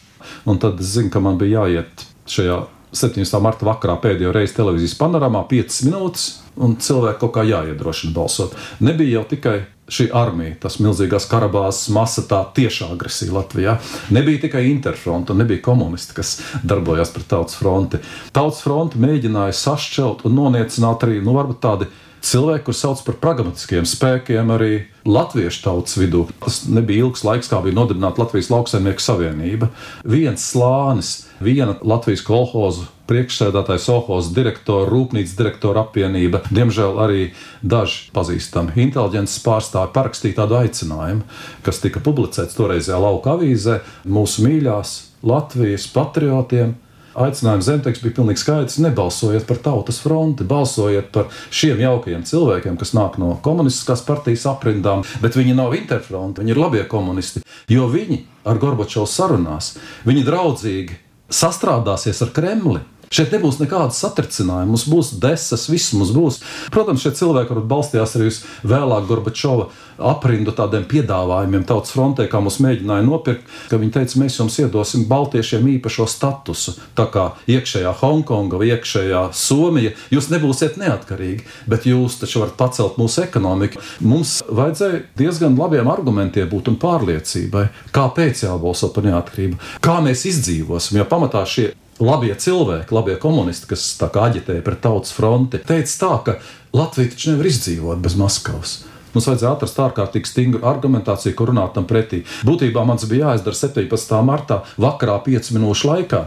Un 0.50 0.60
tad 0.60 0.80
es 0.82 0.96
zinu, 0.96 1.12
ka 1.14 1.22
man 1.24 1.38
bija 1.40 1.64
jāiet 1.68 2.08
šajā 2.28 2.64
17. 2.98 3.40
marta 3.44 3.68
vakarā 3.68 3.98
pēdējo 4.02 4.32
reizi 4.36 4.56
televīzijas 4.58 4.96
panorāmā 5.00 5.44
5 5.50 5.82
minūtes, 5.88 6.28
un 6.58 6.78
cilvēki 6.82 7.22
kaut 7.22 7.34
kā 7.36 7.44
jāiedrošina 7.48 8.16
balsot. 8.16 8.56
Nebija 8.84 9.20
jau 9.20 9.26
tikai 9.36 9.58
šī 9.92 10.10
armija, 10.16 10.56
tas 10.64 10.80
milzīgās 10.84 11.28
karabāzes 11.32 11.92
masa, 11.96 12.24
tā 12.28 12.42
tieša 12.56 12.92
agresija 12.94 13.36
Latvijā. 13.36 13.78
Nebija 14.14 14.44
tikai 14.48 14.66
interfronta, 14.72 15.36
nebija 15.38 15.64
komunisti, 15.64 16.16
kas 16.18 16.38
darbojās 16.64 17.14
pret 17.16 17.30
tautas 17.32 17.56
fronti. 17.60 18.02
Tautas 18.36 18.64
fronti 18.66 19.00
mēģināja 19.02 19.56
sašķelt 19.56 20.26
un 20.28 20.38
noniecināt 20.42 21.08
arī, 21.08 21.22
nu, 21.24 21.36
varbūt 21.38 21.64
tādi 21.64 21.90
cilvēki, 22.28 22.66
kurus 22.68 22.84
sauc 22.84 23.04
par 23.06 23.18
pragmatiskiem 23.22 23.88
spēkiem, 23.88 24.52
arī 24.54 24.72
latviešu 25.08 25.64
tautas 25.64 25.96
vidū. 26.00 26.26
Tas 26.44 26.66
nebija 26.68 27.06
ilgs 27.06 27.24
laiks, 27.28 27.52
kā 27.52 27.62
bija 27.64 27.78
nodibināta 27.78 28.26
Latvijas 28.26 28.52
lauksaimnieku 28.52 29.04
savienība. 29.04 29.72
Viens 30.04 30.52
slānis, 30.52 31.16
viena 31.44 31.78
Latvijas 31.82 32.26
kolhozu 32.28 32.90
priekšsēdētājs, 33.08 33.90
Ohoza 33.94 34.34
direktora, 34.36 34.88
rūpnīcas 34.92 35.36
direktora 35.40 35.86
apvienība, 35.88 36.44
diemžēl 36.52 37.00
arī 37.04 37.30
daži 37.62 38.10
pazīstami 38.16 38.76
inteliģences 38.88 39.44
pārstāvi 39.46 39.94
parakstīja 39.96 40.42
tādu 40.42 40.60
aicinājumu, 40.62 41.24
kas 41.66 41.84
tika 41.84 42.04
publicēts 42.04 42.58
toreizējā 42.58 43.00
lauka 43.02 43.38
avīzē 43.38 43.80
mūsu 44.08 44.46
mīļās 44.48 44.98
Latvijas 45.28 45.88
patriotiem 45.92 46.76
aicinājums 47.18 47.66
zemteksts 47.68 48.04
bija 48.04 48.16
pilnīgi 48.20 48.42
skaidrs. 48.42 48.78
Nebalsojiet 48.84 49.48
par 49.50 49.62
tautas 49.66 50.00
fronti, 50.04 50.46
balsojiet 50.48 51.10
par 51.16 51.32
šiem 51.50 51.82
jaukajiem 51.82 52.26
cilvēkiem, 52.28 52.78
kas 52.80 52.94
nāk 52.98 53.18
no 53.22 53.34
komunistiskās 53.46 54.04
partijas 54.08 54.46
aprindām, 54.52 55.04
bet 55.24 55.38
viņi 55.38 55.58
nav 55.58 55.76
interfronti, 55.78 56.44
viņi 56.44 56.54
ir 56.54 56.62
labie 56.62 56.84
komunisti. 56.90 57.44
Jo 57.72 57.90
viņi 57.92 58.22
ar 58.48 58.62
Gorbačovu 58.62 59.10
sarunās, 59.10 59.76
viņi 60.08 60.26
draudzīgi 60.28 61.02
sastrādāsies 61.34 62.22
ar 62.24 62.32
Kremli. 62.36 62.84
Šeit 63.08 63.32
nebūs 63.32 63.62
nekādas 63.62 64.02
satricinājumu, 64.04 64.74
mums 64.74 64.84
būs 64.92 65.14
desas, 65.24 65.68
viss 65.72 65.94
mums 65.96 66.12
būs. 66.16 66.42
Protams, 66.74 67.06
šie 67.06 67.14
cilvēki 67.16 67.54
varbūt 67.54 67.70
balstījās 67.72 68.16
arī 68.18 68.32
uz 68.34 68.42
vēlāk 68.68 69.08
Gorbačova 69.08 69.70
aprindu 69.98 70.52
tādiem 70.56 70.84
piedāvājumiem 70.90 71.64
tautas 71.68 71.94
frontē, 71.96 72.28
kā 72.30 72.42
mums 72.44 72.60
mēģināja 72.64 73.06
nopirkt, 73.08 73.48
ka 73.72 73.80
viņi 73.80 73.94
teica, 73.96 74.20
mēs 74.22 74.38
jums 74.42 74.60
iedosim 74.62 75.08
baltiešiem 75.10 75.70
īpašo 75.78 76.08
statusu. 76.12 76.76
Tā 76.98 77.08
kā 77.14 77.30
iekšējā 77.50 77.96
Hongkonga 78.02 78.60
vai 78.60 78.70
iekšējā 78.74 79.24
Somija, 79.38 79.96
jūs 80.14 80.30
nebūsiet 80.34 80.78
neatkarīgi, 80.82 81.48
bet 81.72 81.88
jūs 81.90 82.20
taču 82.22 82.44
varat 82.44 82.60
pacelt 82.60 83.00
mūsu 83.02 83.24
ekonomiku. 83.24 83.82
Mums 84.04 84.42
vajadzēja 84.52 85.02
diezgan 85.18 85.58
labiem 85.58 85.90
argumentiem 85.92 86.52
būt 86.52 86.74
un 86.74 86.80
pārliecībai, 86.84 87.68
kāpēc 87.96 88.46
jābalso 88.46 88.92
par 88.94 89.08
neatkarību, 89.08 89.60
kā 89.82 90.00
mēs 90.04 90.28
izdzīvosim, 90.30 91.00
jo 91.00 91.10
pamatā 91.10 91.48
šie 91.48 91.72
labie 92.04 92.34
cilvēki, 92.36 92.94
labie 92.96 93.16
komunisti, 93.22 93.70
kas 93.72 93.86
aģitēja 94.02 94.64
pret 94.66 94.84
tautas 94.84 95.16
fronti, 95.16 95.62
teica 95.64 95.98
tā, 96.04 96.14
ka 96.26 96.38
Latvija 96.78 97.14
taču 97.14 97.34
nevar 97.34 97.50
izdzīvot 97.50 98.04
bez 98.04 98.18
Maskavas. 98.20 98.78
Mums 99.16 99.28
vajadzēja 99.32 99.54
atrast 99.56 99.80
ārkārtīgi 99.82 100.30
stingru 100.30 100.66
argumentāciju, 100.68 101.34
kur 101.38 101.50
runāt 101.50 101.74
tam 101.74 101.88
pretī. 101.90 102.22
Būtībā 102.46 102.84
man 102.86 103.00
tas 103.00 103.10
bija 103.10 103.32
jāizdara 103.32 103.58
17. 103.58 104.18
martā, 104.28 104.62
vakarā, 104.78 105.18
5 105.26 105.56
minūšu 105.58 105.90
laikā. 105.90 106.24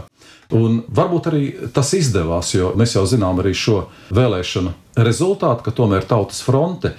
Un 0.51 0.81
varbūt 0.91 1.29
arī 1.31 1.43
tas 1.71 1.93
izdevās, 1.95 2.49
jo 2.51 2.73
mēs 2.75 2.97
jau 2.97 3.05
zinām 3.07 3.39
arī 3.39 3.53
šo 3.55 3.85
vēlēšanu 4.11 4.73
rezultātu, 4.99 5.63
ka 5.63 5.71
tomēr 5.77 6.03
Tautas 6.09 6.41
fronte 6.43 6.91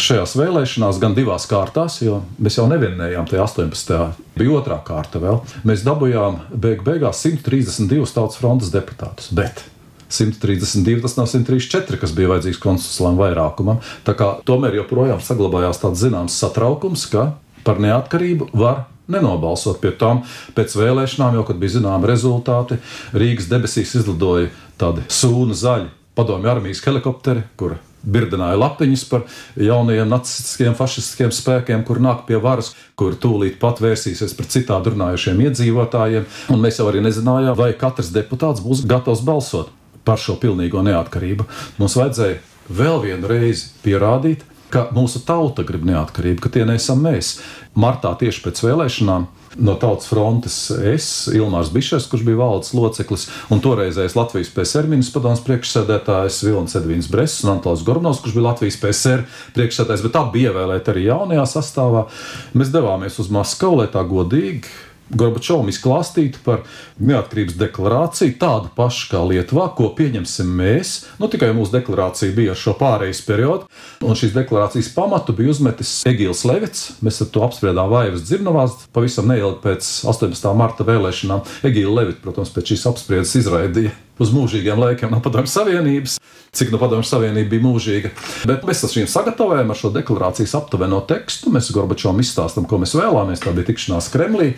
šajās 0.00 0.34
vēlēšanās 0.38 0.98
gan 1.02 1.14
divās 1.16 1.46
kārtās, 1.50 2.00
jo 2.04 2.20
mēs 2.42 2.58
jau 2.58 2.66
nevienējām 2.70 3.28
tajā 3.30 3.46
18. 3.46 4.02
bija 4.36 4.58
otrā 4.58 4.80
kārta 4.84 5.20
vēl. 5.22 5.40
Mēs 5.68 5.84
dabūjām 5.86 6.42
beig 6.52 6.84
beigās 6.86 7.22
132 7.24 8.14
Tautas 8.16 8.38
frontes 8.40 8.72
deputātus. 8.74 9.30
Bet 9.36 9.64
132, 10.08 11.00
tas 11.02 11.16
nav 11.18 11.26
134, 11.30 12.00
kas 12.00 12.14
bija 12.14 12.30
vajadzīgs 12.34 12.60
konstitucionālam 12.62 13.18
vairākumam. 13.20 13.80
Tā 14.06 14.14
kā 14.18 14.36
tomēr 14.46 14.78
joprojām 14.80 15.22
saglabājās 15.24 15.82
tāds 15.82 16.04
zināms 16.04 16.36
satraukums, 16.38 17.08
ka 17.10 17.32
par 17.66 17.82
neatkarību 17.82 18.52
var 18.54 18.84
nenobalsot 19.10 19.80
pie 19.82 19.92
tām 19.98 20.22
pēc 20.56 20.76
vēlēšanām, 20.78 21.38
jo, 21.38 21.44
kad 21.46 21.58
bija 21.62 21.78
zināmi 21.78 22.10
rezultāti, 22.10 22.78
Rīgas 23.14 23.50
debesīs 23.50 23.94
izlidoja 24.00 24.50
tādi 24.80 25.06
sūni 25.10 25.56
zaļi 25.58 25.90
padomju 26.16 26.50
armijas 26.50 26.82
helikopteri, 26.86 27.44
kur 27.58 27.76
birdināja 28.06 28.58
lapiņas 28.60 29.04
par 29.10 29.24
jaunajiem 29.60 30.10
nacistiskiem, 30.10 30.74
fašistiskiem 30.78 31.32
spēkiem, 31.34 31.84
kur 31.86 32.00
nāk 32.02 32.24
pie 32.28 32.38
varas, 32.42 32.72
kur 32.98 33.16
tūlīt 33.18 33.58
pat 33.62 33.82
vērsīsies 33.84 34.36
pret 34.38 34.54
citādi 34.54 34.94
runājušiem 34.94 35.42
iedzīvotājiem. 35.48 36.26
Un 36.54 36.62
mēs 36.62 36.80
jau 36.80 36.88
arī 36.90 37.02
nezinājām, 37.04 37.56
vai 37.58 37.72
katrs 37.78 38.12
deputāts 38.14 38.64
būs 38.64 38.84
gatavs 38.88 39.24
balsot 39.26 39.72
par 40.06 40.20
šo 40.22 40.38
pilnīgo 40.40 40.84
neatkarību. 40.86 41.48
Mums 41.80 41.96
vajadzēja 41.98 42.38
vēl 42.70 43.00
vienu 43.02 43.30
reizi 43.30 43.72
pierādīt, 43.82 44.44
ka 44.70 44.88
mūsu 44.94 45.22
tauta 45.26 45.64
grib 45.66 45.86
neatkarību, 45.86 46.42
ka 46.42 46.52
tie 46.54 46.66
nesam 46.68 47.02
mēs. 47.04 47.36
Martā 47.78 48.12
tieši 48.18 48.42
pēc 48.46 48.62
vēlēšanām 48.66 49.26
no 49.58 49.74
tautas 49.80 50.08
frontes 50.10 50.56
es, 50.70 51.06
Ilmārs 51.32 51.70
Bišers, 51.74 52.08
kurš 52.10 52.24
bija 52.26 52.40
valdes 52.40 52.72
loceklis, 52.76 53.26
un 53.52 53.62
toreizējais 53.64 54.16
Latvijas 54.18 54.52
PSR 54.54 54.90
ministrs 54.90 55.14
padomus 55.16 55.44
priekšsēdētājs 55.46 56.42
Vilnis 56.46 56.76
Edvins 56.78 57.10
Bress 57.12 57.44
un 57.44 57.54
Antons 57.56 57.84
Gornovs, 57.86 58.22
kurš 58.24 58.36
bija 58.36 58.48
Latvijas 58.50 58.80
PSR 58.82 59.24
priekšsēdētājs, 59.56 60.04
bet 60.06 60.18
abi 60.20 60.46
ievēlēti 60.48 60.92
arī 60.92 61.06
jaunajā 61.08 61.46
sastāvā. 61.56 62.06
Mēs 62.56 62.74
devāmies 62.74 63.20
uz 63.22 63.32
Maskavu, 63.32 63.80
lai 63.82 63.88
tā 63.92 64.04
godīgi 64.06 64.66
Gorbačovam 65.14 65.68
izklāstītu 65.70 66.40
par 66.44 66.64
neatkarības 66.98 67.54
deklarāciju, 67.60 68.34
tādu 68.40 68.70
pašu 68.74 69.10
kā 69.12 69.20
Lietuvā, 69.28 69.68
ko 69.78 69.92
pieņemsim 69.98 70.48
mēs. 70.58 70.94
Nu, 71.20 71.30
tikai 71.30 71.52
mūsu 71.56 71.76
deklarācija 71.76 72.34
bija 72.34 72.54
ar 72.56 72.60
šo 72.60 72.74
pārejas 72.80 73.22
periodu, 73.26 73.68
un 74.02 74.18
šīs 74.18 74.34
deklarācijas 74.34 74.90
pamatu 74.96 75.36
bija 75.36 75.54
uzmetis 75.54 75.92
Egīls 76.10 76.42
Levits. 76.48 76.88
Mēs 77.06 77.22
ar 77.22 77.30
to 77.34 77.44
apspriedām 77.46 77.92
Vaivas 77.92 78.26
dzirnavās 78.26 78.88
pavisam 78.96 79.30
neilgi 79.30 79.62
pēc 79.62 79.92
18. 80.10 80.50
marta 80.58 80.86
vēlēšanām. 80.88 81.46
Egīla 81.70 82.00
Levits, 82.00 82.22
protams, 82.24 82.50
pēc 82.56 82.74
šīs 82.74 82.90
apspriedes 82.90 83.38
izraidīja 83.38 83.94
uz 84.22 84.32
mūžīgiem 84.34 84.80
laikiem 84.80 85.12
no 85.12 85.20
Padomju 85.24 85.50
Savienības, 85.52 86.18
cik 86.56 86.72
no 86.72 86.80
Padomju 86.80 87.06
Savienība 87.06 87.52
bija 87.52 87.66
mūžīga. 87.66 88.12
Bet 88.48 88.66
mēs 88.68 88.84
ar 88.86 88.92
šīm 88.92 89.08
sagatavojam 89.10 89.72
ar 89.72 89.78
šo 89.78 89.92
deklarācijas 89.94 90.56
aptuveno 90.58 91.02
tekstu. 91.08 91.52
Mēs 91.54 91.72
Gorbačovam 91.74 92.20
izstāstām, 92.24 92.68
ko 92.68 92.80
mēs 92.82 92.96
vēlamies. 92.98 93.44
Tā 93.44 93.54
bija 93.56 93.70
tikšanās 93.72 94.10
Kremlī. 94.14 94.52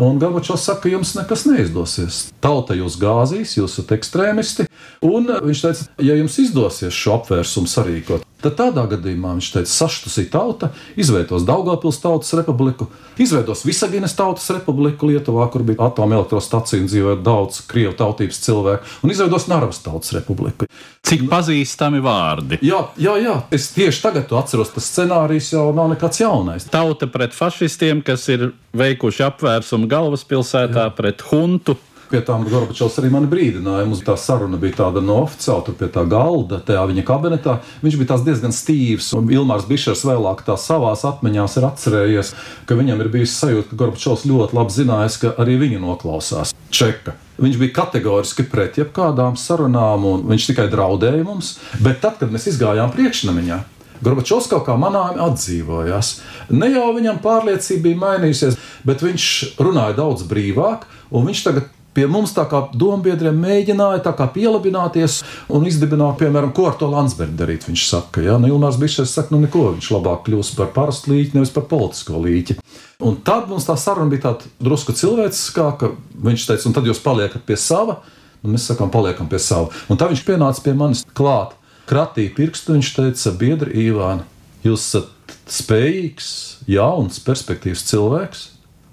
Un 0.00 0.16
Gorbačovs 0.16 0.64
saka, 0.64 0.86
ka 0.86 0.92
jums 0.94 1.12
nekas 1.18 1.44
neizdosies. 1.44 2.22
Tauta 2.40 2.76
jūs 2.78 2.96
gāzīs, 3.00 3.58
jūs 3.58 3.74
esat 3.76 3.92
ekstrēmisti. 3.98 4.68
Un 5.04 5.28
viņš 5.44 5.64
teica, 5.66 5.88
ja 6.00 6.16
jums 6.16 6.38
izdosies 6.40 6.96
šo 6.96 7.18
apvērsumu 7.18 7.68
sarīkot, 7.68 8.24
Tad 8.42 8.56
tādā 8.58 8.84
gadījumā 8.90 9.36
viņš 9.36 9.48
teica, 9.54 9.70
saštusī 9.70 10.24
tauta, 10.32 10.72
izveidos 10.98 11.44
Daugopils 11.46 12.00
tautas 12.02 12.32
republiku, 12.34 12.88
izveidos 13.22 13.62
Visaginas 13.66 14.16
tautas 14.18 14.48
republiku 14.50 15.06
Lietuvā, 15.10 15.46
kur 15.52 15.62
bija 15.66 15.86
atomelektrostacija 15.86 16.82
un 16.82 16.88
dzīvoja 16.90 17.20
daudz 17.22 17.60
krievu 17.70 17.94
tautības 17.98 18.42
cilvēku, 18.42 18.96
un 19.06 19.14
izveidos 19.14 19.46
Naravas 19.52 19.78
tautas 19.84 20.10
republiku. 20.16 20.66
Cik 21.06 21.26
pazīstami 21.30 22.02
vārdi? 22.02 22.58
Jā, 22.66 22.80
jā, 22.98 23.14
jā. 23.22 23.36
es 23.54 23.68
tieši 23.74 24.02
tagad 24.02 24.26
to 24.30 24.38
atceros. 24.38 24.70
Tas 24.74 24.86
scenārijs 24.90 25.52
jau 25.52 25.68
nav 25.76 25.90
nekas 25.92 26.22
jaunais. 26.22 26.66
Tauta 26.72 27.06
pret 27.10 27.34
fašistiem, 27.36 28.02
kas 28.06 28.26
ir 28.32 28.50
veikuši 28.78 29.26
apvērsumu 29.26 29.90
galvaspilsētā, 29.90 30.88
jā. 30.88 30.94
pret 30.96 31.22
huntu 31.30 31.76
Pie 32.12 32.20
tām 32.20 32.42
Gorbačovs 32.44 32.98
arī 33.00 33.08
mani 33.08 33.24
brīdināja. 33.30 33.86
Mums 33.88 34.02
tā 34.04 34.18
saruna 34.20 34.58
bija 34.60 34.82
tāda 34.82 35.00
no 35.00 35.14
oficiāla, 35.22 35.62
tur 35.64 35.78
pie 35.78 35.86
tā 35.94 36.02
galda, 36.04 36.58
tajā 36.60 36.82
viņa 36.90 37.04
kabinetā. 37.08 37.54
Viņš 37.80 37.96
bija 37.96 38.18
diezgan 38.26 38.52
stīvs, 38.52 39.08
un 39.16 39.30
Ilmārs 39.32 39.64
Bišers 39.64 40.04
vēlāk 40.04 40.42
tā 40.44 40.58
savās 40.60 41.06
atmiņās 41.08 41.56
ir 41.56 41.66
atcerējies, 41.70 42.34
ka 42.68 42.76
viņam 42.76 43.00
ir 43.00 43.10
bijis 43.16 43.38
sajūta, 43.40 43.70
ka 43.70 43.80
Gorbačovs 43.80 44.26
ļoti 44.28 44.60
labi 44.60 44.76
zinājis, 44.76 45.18
ka 45.24 45.32
arī 45.40 45.56
viņu 45.64 45.80
noklausās. 45.86 46.52
Čeka. 46.68 47.16
Viņš 47.40 47.58
bija 47.64 47.78
kategoriski 47.80 48.44
pret 48.52 48.76
jebkādām 48.82 49.40
sarunām, 49.40 50.04
un 50.12 50.28
viņš 50.28 50.52
tikai 50.52 50.68
draudēja 50.68 51.24
mums. 51.24 51.56
Bet 51.80 52.04
tad, 52.04 52.20
kad 52.20 52.28
mēs 52.28 52.50
izgājām 52.52 52.92
priekšnamiņā, 52.92 53.62
Gorbačovs 54.02 54.52
kaut 54.52 54.66
kā 54.66 54.76
manām 54.76 55.16
atdzīvojās. 55.30 56.16
Ne 56.52 56.74
jau 56.74 56.88
viņam 56.92 57.22
pārliecība 57.24 57.88
bija 57.88 58.00
mainījusies, 58.04 58.58
bet 58.84 59.00
viņš 59.00 59.26
runāja 59.62 60.02
daudz 60.02 60.26
brīvāk, 60.28 60.90
un 61.14 61.30
viņš 61.30 61.44
tagad 61.46 61.78
Pie 61.92 62.06
mums 62.08 62.32
tā 62.36 62.44
kā 62.48 62.62
dombiedriem 62.72 63.36
mēģināja 63.36 64.14
pielabināties 64.32 65.18
un 65.52 65.66
izdibināt, 65.68 66.16
piemēram, 66.22 66.54
ko 66.56 66.70
ar 66.70 66.78
to 66.80 66.88
Landsbergu 66.88 67.36
darīt. 67.36 67.66
Viņš 67.68 67.84
saka, 67.88 68.24
ja 68.24 68.38
nu, 68.40 68.48
Ilmārs 68.48 68.80
Bišers 68.80 69.12
saka, 69.12 69.34
nu 69.34 69.42
neko, 69.44 69.68
viņš 69.76 69.90
labāk 69.92 70.24
kļūs 70.28 70.54
par 70.56 70.72
parastu 70.76 71.12
līķi, 71.12 71.36
nevis 71.36 71.52
par 71.52 71.68
politisko 71.68 72.22
līķi. 72.24 72.58
Un 73.04 73.20
tad 73.26 73.50
mums 73.50 73.68
tā 73.68 73.76
saruna 73.76 74.08
bija 74.12 74.30
tāda 74.30 74.50
drusku 74.62 74.96
cilvēciskāka. 74.96 75.92
Viņš 76.24 76.48
teica, 76.48 76.68
un 76.70 76.76
tad 76.78 76.88
jūs 76.88 77.02
paliekat 77.04 77.44
pie 77.48 77.60
sava, 77.60 78.00
un 78.42 78.56
mēs 78.56 78.68
sakām, 78.70 78.92
paliekam 78.94 79.28
pie 79.28 79.42
sava. 79.42 79.72
Un 79.92 80.00
tad 80.00 80.14
viņš 80.14 80.26
pienāca 80.28 80.64
pie 80.64 80.76
manis 80.78 81.04
klāt, 81.18 81.56
kratīja 81.90 82.36
pirkstu, 82.38 82.78
viņš 82.78 82.94
teica, 82.96 83.36
biedri 83.36 83.88
Īvāna, 83.88 84.24
Jūs 84.62 84.82
esat 84.86 85.32
spējīgs, 85.50 86.26
jauns, 86.70 87.18
perspektīvs 87.24 87.82
cilvēks. 87.88 88.44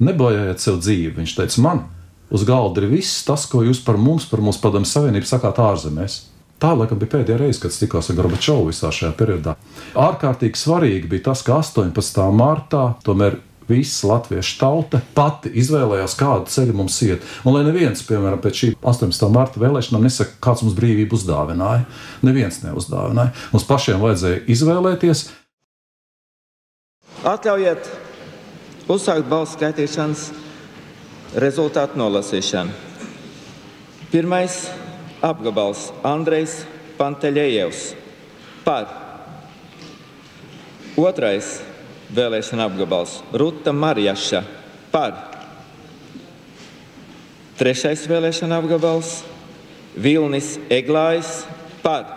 Nebojājiet 0.01 0.63
sev 0.63 0.79
dzīvi. 0.81 1.13
Viņš 1.19 1.33
teica, 1.37 1.61
man 1.61 1.83
uz 2.29 2.45
galda 2.47 2.83
ir 2.83 2.89
viss 2.91 3.23
tas, 3.27 3.45
ko 3.49 3.63
jūs 3.65 3.81
par 3.85 3.99
mums, 4.01 4.27
par 4.29 4.43
mūsu 4.43 4.61
padomu 4.63 4.87
savienību 4.87 5.29
sakāt 5.29 5.61
ārzemēs. 5.63 6.21
Tā 6.59 6.73
laikam 6.75 6.99
bija 6.99 7.13
pēdējā 7.13 7.37
reize, 7.39 7.59
kad 7.63 7.71
tikos 7.71 8.09
ar 8.11 8.17
Gorbačovu 8.17 8.73
visā 8.73 8.89
šajā 8.91 9.13
periodā. 9.19 9.53
Ārkārtīgi 9.95 10.59
svarīgi 10.59 11.07
bija 11.07 11.29
tas, 11.29 11.43
ka 11.47 11.61
18. 11.61 12.25
martā 12.35 12.81
tomēr 13.05 13.37
visa 13.69 14.09
latviešu 14.09 14.57
tauta 14.59 14.99
pati 15.15 15.51
izvēlējās, 15.61 16.17
kādu 16.19 16.49
ceļu 16.51 16.75
mums 16.81 16.97
iet. 17.05 17.23
Un 17.45 17.55
lai 17.55 17.63
neviens, 17.67 18.01
piemēram, 18.03 18.41
pēc 18.43 18.61
šī 18.63 18.71
18. 18.81 19.29
marta 19.31 19.61
vēlēšanām 19.61 20.03
nesaka, 20.03 20.35
kāds 20.43 20.65
mums 20.65 20.75
brīvību 20.79 21.15
uzdāvināja. 21.15 21.85
Neviens 22.25 22.59
neuzdāvināja. 22.65 23.31
Mums 23.53 23.67
pašiem 23.69 24.01
vajadzēja 24.03 24.43
izvēlēties. 24.51 25.23
Atļaujiet 27.29 27.87
uzsākt 28.89 29.31
balsu 29.31 29.55
skaitīšanas 29.55 30.29
rezultātu 31.37 31.99
nolasīšanu. 31.99 32.73
Pirmais 34.09 34.55
apgabals 35.21 35.89
Andrejs 36.05 36.63
Panteļējevs 36.97 37.83
par. 38.65 38.89
Otrais 40.99 41.59
vēlēšana 42.11 42.65
apgabals 42.67 43.19
Ruta 43.31 43.71
Marjaša 43.71 44.41
par. 44.91 45.13
Trešais 47.59 48.07
vēlēšana 48.09 48.57
apgabals 48.59 49.19
Vilnis 49.99 50.57
Eglājs 50.71 51.43
par. 51.85 52.07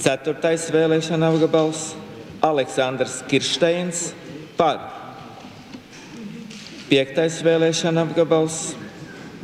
Ceturtais 0.00 0.68
vēlēšana 0.72 1.32
apgabals 1.32 1.90
Aleksandrs 2.44 3.22
Kirsteins 3.30 4.10
par. 4.60 4.99
Piektais 6.90 7.36
vēlēšana 7.46 8.02
apgabals 8.02 8.54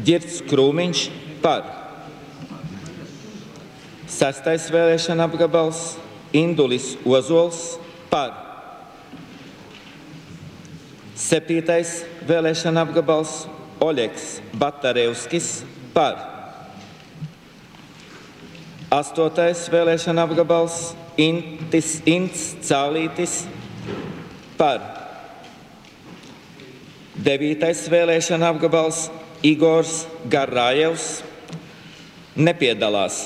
Girts 0.02 0.40
Krūmiņš 0.50 1.02
par. 1.44 1.62
Sestais 4.10 4.64
vēlēšana 4.74 5.28
apgabals 5.28 5.82
Indulis 6.34 6.96
Ozols 7.06 7.60
par. 8.10 8.34
Septītais 11.14 12.00
vēlēšana 12.26 12.82
apgabals 12.82 13.36
Oļegs 13.78 14.26
Batarevskis 14.58 15.52
par. 15.94 16.18
Astotais 18.90 19.68
vēlēšana 19.70 20.26
apgabals 20.26 20.96
Intis 21.14 22.00
Ints 22.10 22.56
Cālītis 22.66 23.44
par. 24.58 24.95
Devītais 27.16 27.86
vēlēšana 27.88 28.50
apgabals 28.52 29.06
Igors 29.46 30.02
Garājevs 30.28 31.22
nepiedalās. 32.36 33.22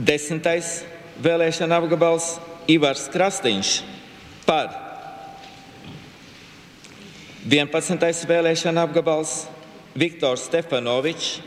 Desmitais 0.00 0.78
vēlēšana 1.20 1.82
apgabals 1.82 2.38
Ivars 2.70 3.04
Krastīņš 3.12 3.74
par. 4.46 4.72
11. 7.44 8.24
vēlēšana 8.30 8.86
apgabals 8.88 9.42
Viktors 9.92 10.46
Stefanovičs 10.48 11.40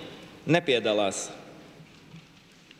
nepiedalās. 0.45 1.29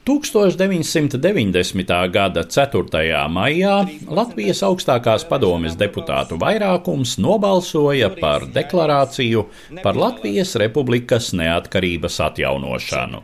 1990. 0.05 2.11
gada 2.11 2.41
4. 2.43 3.27
maijā 3.31 3.75
Latvijas 4.11 4.59
augstākās 4.67 5.23
padomes 5.29 5.77
deputātu 5.79 6.35
vairākums 6.41 7.13
nobalsoja 7.23 8.09
par 8.17 8.43
deklarāciju 8.51 9.45
par 9.79 9.95
Latvijas 9.95 10.57
republikas 10.59 11.29
neatkarības 11.39 12.19
atjaunošanu. 12.25 13.21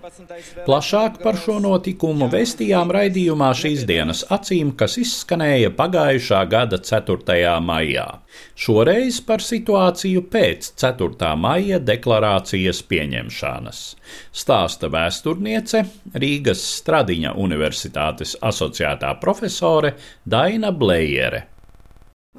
Plašāk 0.64 1.20
par 1.24 1.42
šo 1.44 1.58
notikumu 1.66 2.30
vēstījām 2.32 2.96
raidījumā 2.96 3.52
šīs 3.60 3.84
dienas 3.90 4.24
acīm, 4.32 4.72
kas 4.80 4.96
izskanēja 5.04 5.74
pagājušā 5.76 6.46
gada 6.48 6.80
4. 6.80 7.60
maijā. 7.60 8.08
Šoreiz 8.56 9.20
par 9.26 9.44
situāciju 9.44 10.24
pēc 10.32 10.72
4. 10.80 11.36
maija 11.36 11.84
deklarācijas 11.84 12.80
pieņemšanas. 12.88 13.84
Stāsta 14.32 14.88
vēsturniece 14.94 15.84
Rīgas 16.16 16.69
Stradiņa 16.80 17.34
Universitātes 17.42 18.36
asociētā 18.42 19.16
profesore 19.22 19.96
Daina 20.26 20.72
Blējere. 20.72 21.46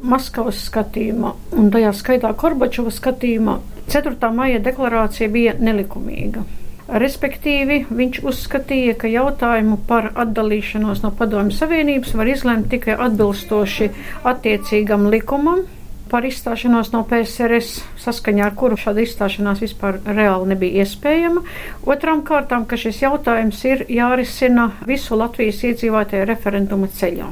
Maskavas 0.01 0.63
skatījumā, 0.69 1.35
un 1.59 1.69
tajā 1.75 1.91
skaitā 1.99 2.31
Korbačova 2.39 2.93
skatījumā, 2.95 3.59
4. 3.91 4.31
maija 4.33 4.61
deklarācija 4.63 5.29
bija 5.29 5.57
nelikumīga. 5.59 6.45
Respektīvi, 6.91 7.85
viņš 7.91 8.23
uzskatīja, 8.27 8.97
ka 8.99 9.11
jautājumu 9.11 9.77
par 9.87 10.09
atdalīšanos 10.19 11.05
no 11.05 11.13
Padomju 11.15 11.55
Savienības 11.55 12.17
var 12.19 12.31
izlemt 12.33 12.71
tikai 12.73 12.97
atbilstoši 12.99 13.91
attiecīgam 14.27 15.07
likumam, 15.13 15.63
par 16.11 16.27
izstāšanos 16.27 16.91
no 16.95 17.05
PSRS, 17.09 17.85
saskaņā 18.03 18.49
ar 18.49 18.57
kuru 18.59 18.79
šāda 18.81 19.05
izstāšanās 19.05 19.63
vispār 19.65 20.01
reāli 20.07 20.51
nebija 20.53 20.85
iespējama. 20.85 21.45
Otram 21.87 22.25
kārtām, 22.27 22.67
ka 22.67 22.79
šis 22.81 23.03
jautājums 23.05 23.63
ir 23.69 23.87
jārisina 23.91 24.71
visu 24.89 25.19
Latvijas 25.19 25.63
iedzīvotāju 25.71 26.29
referenduma 26.31 26.91
ceļā. 27.01 27.31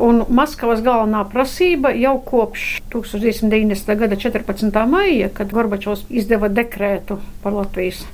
Un 0.00 0.22
Maskavas 0.32 0.80
galvenā 0.80 1.26
prasība 1.28 1.90
jau 1.92 2.14
kopš 2.24 2.78
1990. 2.94 3.98
gada 4.00 4.16
14. 4.16 4.78
maija, 4.88 5.28
kad 5.34 5.52
Gorbačovs 5.52 6.06
izdeva 6.08 6.48
dekrētu 6.48 7.18
par 7.42 7.58
Latvijas 7.58 8.06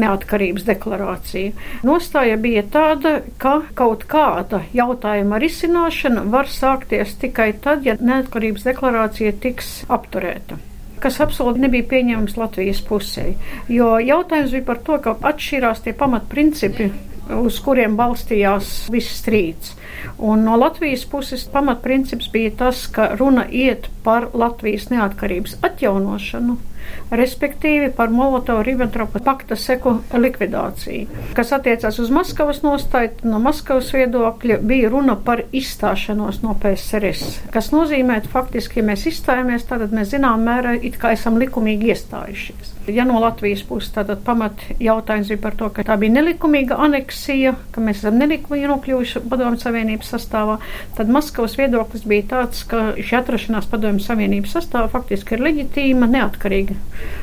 neatkarības 0.00 0.66
deklarāciju. 0.68 1.52
Nostāja 1.86 2.36
bija 2.40 2.62
tāda, 2.72 3.18
ka 3.42 3.58
kaut 3.78 4.06
kāda 4.10 4.62
jautājuma 4.76 5.40
risināšana 5.42 6.26
var 6.32 6.50
sākties 6.52 7.16
tikai 7.20 7.52
tad, 7.64 7.86
ja 7.86 7.96
neatkarības 8.00 8.66
deklarācija 8.70 9.36
tiks 9.42 9.82
apturēta 9.88 10.60
kas 10.96 11.18
absolūti 11.20 11.60
nebija 11.60 11.84
pieņemams 11.90 12.38
Latvijas 12.40 12.80
pusē. 12.82 13.34
Jo 13.70 13.96
jautājums 14.02 14.54
bija 14.54 14.64
par 14.66 14.80
to, 14.82 14.96
ka 15.04 15.12
atšķirās 15.30 15.84
tie 15.84 15.92
pamatprincipi, 15.96 16.88
uz 17.36 17.58
kuriem 17.62 17.96
balstījās 17.98 18.86
viss 18.92 19.18
strīds. 19.20 19.74
Un 20.18 20.46
no 20.46 20.56
Latvijas 20.58 21.04
puses 21.10 21.44
pamatprincips 21.52 22.30
bija 22.32 22.54
tas, 22.62 22.86
ka 22.88 23.10
runa 23.18 23.46
iet 23.50 23.90
par 24.06 24.30
Latvijas 24.34 24.88
neatkarības 24.92 25.58
atjaunošanu 25.66 26.56
respektīvi 27.10 27.90
par 27.96 28.10
Molotovu-Ribbentropa 28.14 29.22
pakta 29.24 29.56
seku 29.56 29.96
likvidāciju. 30.14 31.06
Kas 31.36 31.52
attiecās 31.56 32.00
uz 32.02 32.10
Maskavas 32.14 32.62
nostāju, 32.64 33.12
no 33.30 33.40
Maskavas 33.42 33.92
viedokļa 33.94 34.60
bija 34.66 34.90
runa 34.92 35.16
par 35.16 35.44
izstāšanos 35.52 36.42
no 36.44 36.56
PSRS, 36.62 37.50
kas 37.54 37.72
nozīmē, 37.74 38.20
faktiski, 38.32 38.80
ja 38.80 38.90
mēs 38.90 39.06
izstājamies, 39.12 39.68
tad 39.68 39.92
mēs 39.94 40.14
zinām 40.14 40.42
mērā 40.46 40.76
it 40.80 40.98
kā 41.00 41.14
esam 41.16 41.38
likumīgi 41.40 41.92
iestājušies. 41.92 42.72
Ja 42.86 43.02
no 43.04 43.18
Latvijas 43.18 43.64
puses 43.66 43.90
tātad 43.94 44.20
pamat 44.22 44.60
jautājums 44.78 45.30
bija 45.32 45.42
par 45.42 45.56
to, 45.58 45.70
ka 45.74 45.82
tā 45.88 45.96
bija 45.98 46.14
nelikumīga 46.20 46.78
aneksija, 46.84 47.56
ka 47.74 47.82
mēs 47.82 48.04
esam 48.04 48.20
nelikumīgi 48.20 48.70
nokļuvuši 48.70 49.24
Padomju 49.26 49.58
Savienības 49.62 50.12
sastāvā, 50.14 50.60
tad 50.98 51.10
Maskavas 51.10 51.56
viedoklis 51.58 52.06
bija 52.06 52.28
tāds, 52.36 52.62
ka 52.70 52.92
šī 52.94 53.18
atrašanās 53.18 53.66
Padomju 53.72 54.06
Savienības 54.06 54.54
sastāvā 54.58 54.92
faktiski 54.92 55.34
ir 55.34 55.42
leģitīma, 55.48 56.10
neatkarīga 56.14 56.75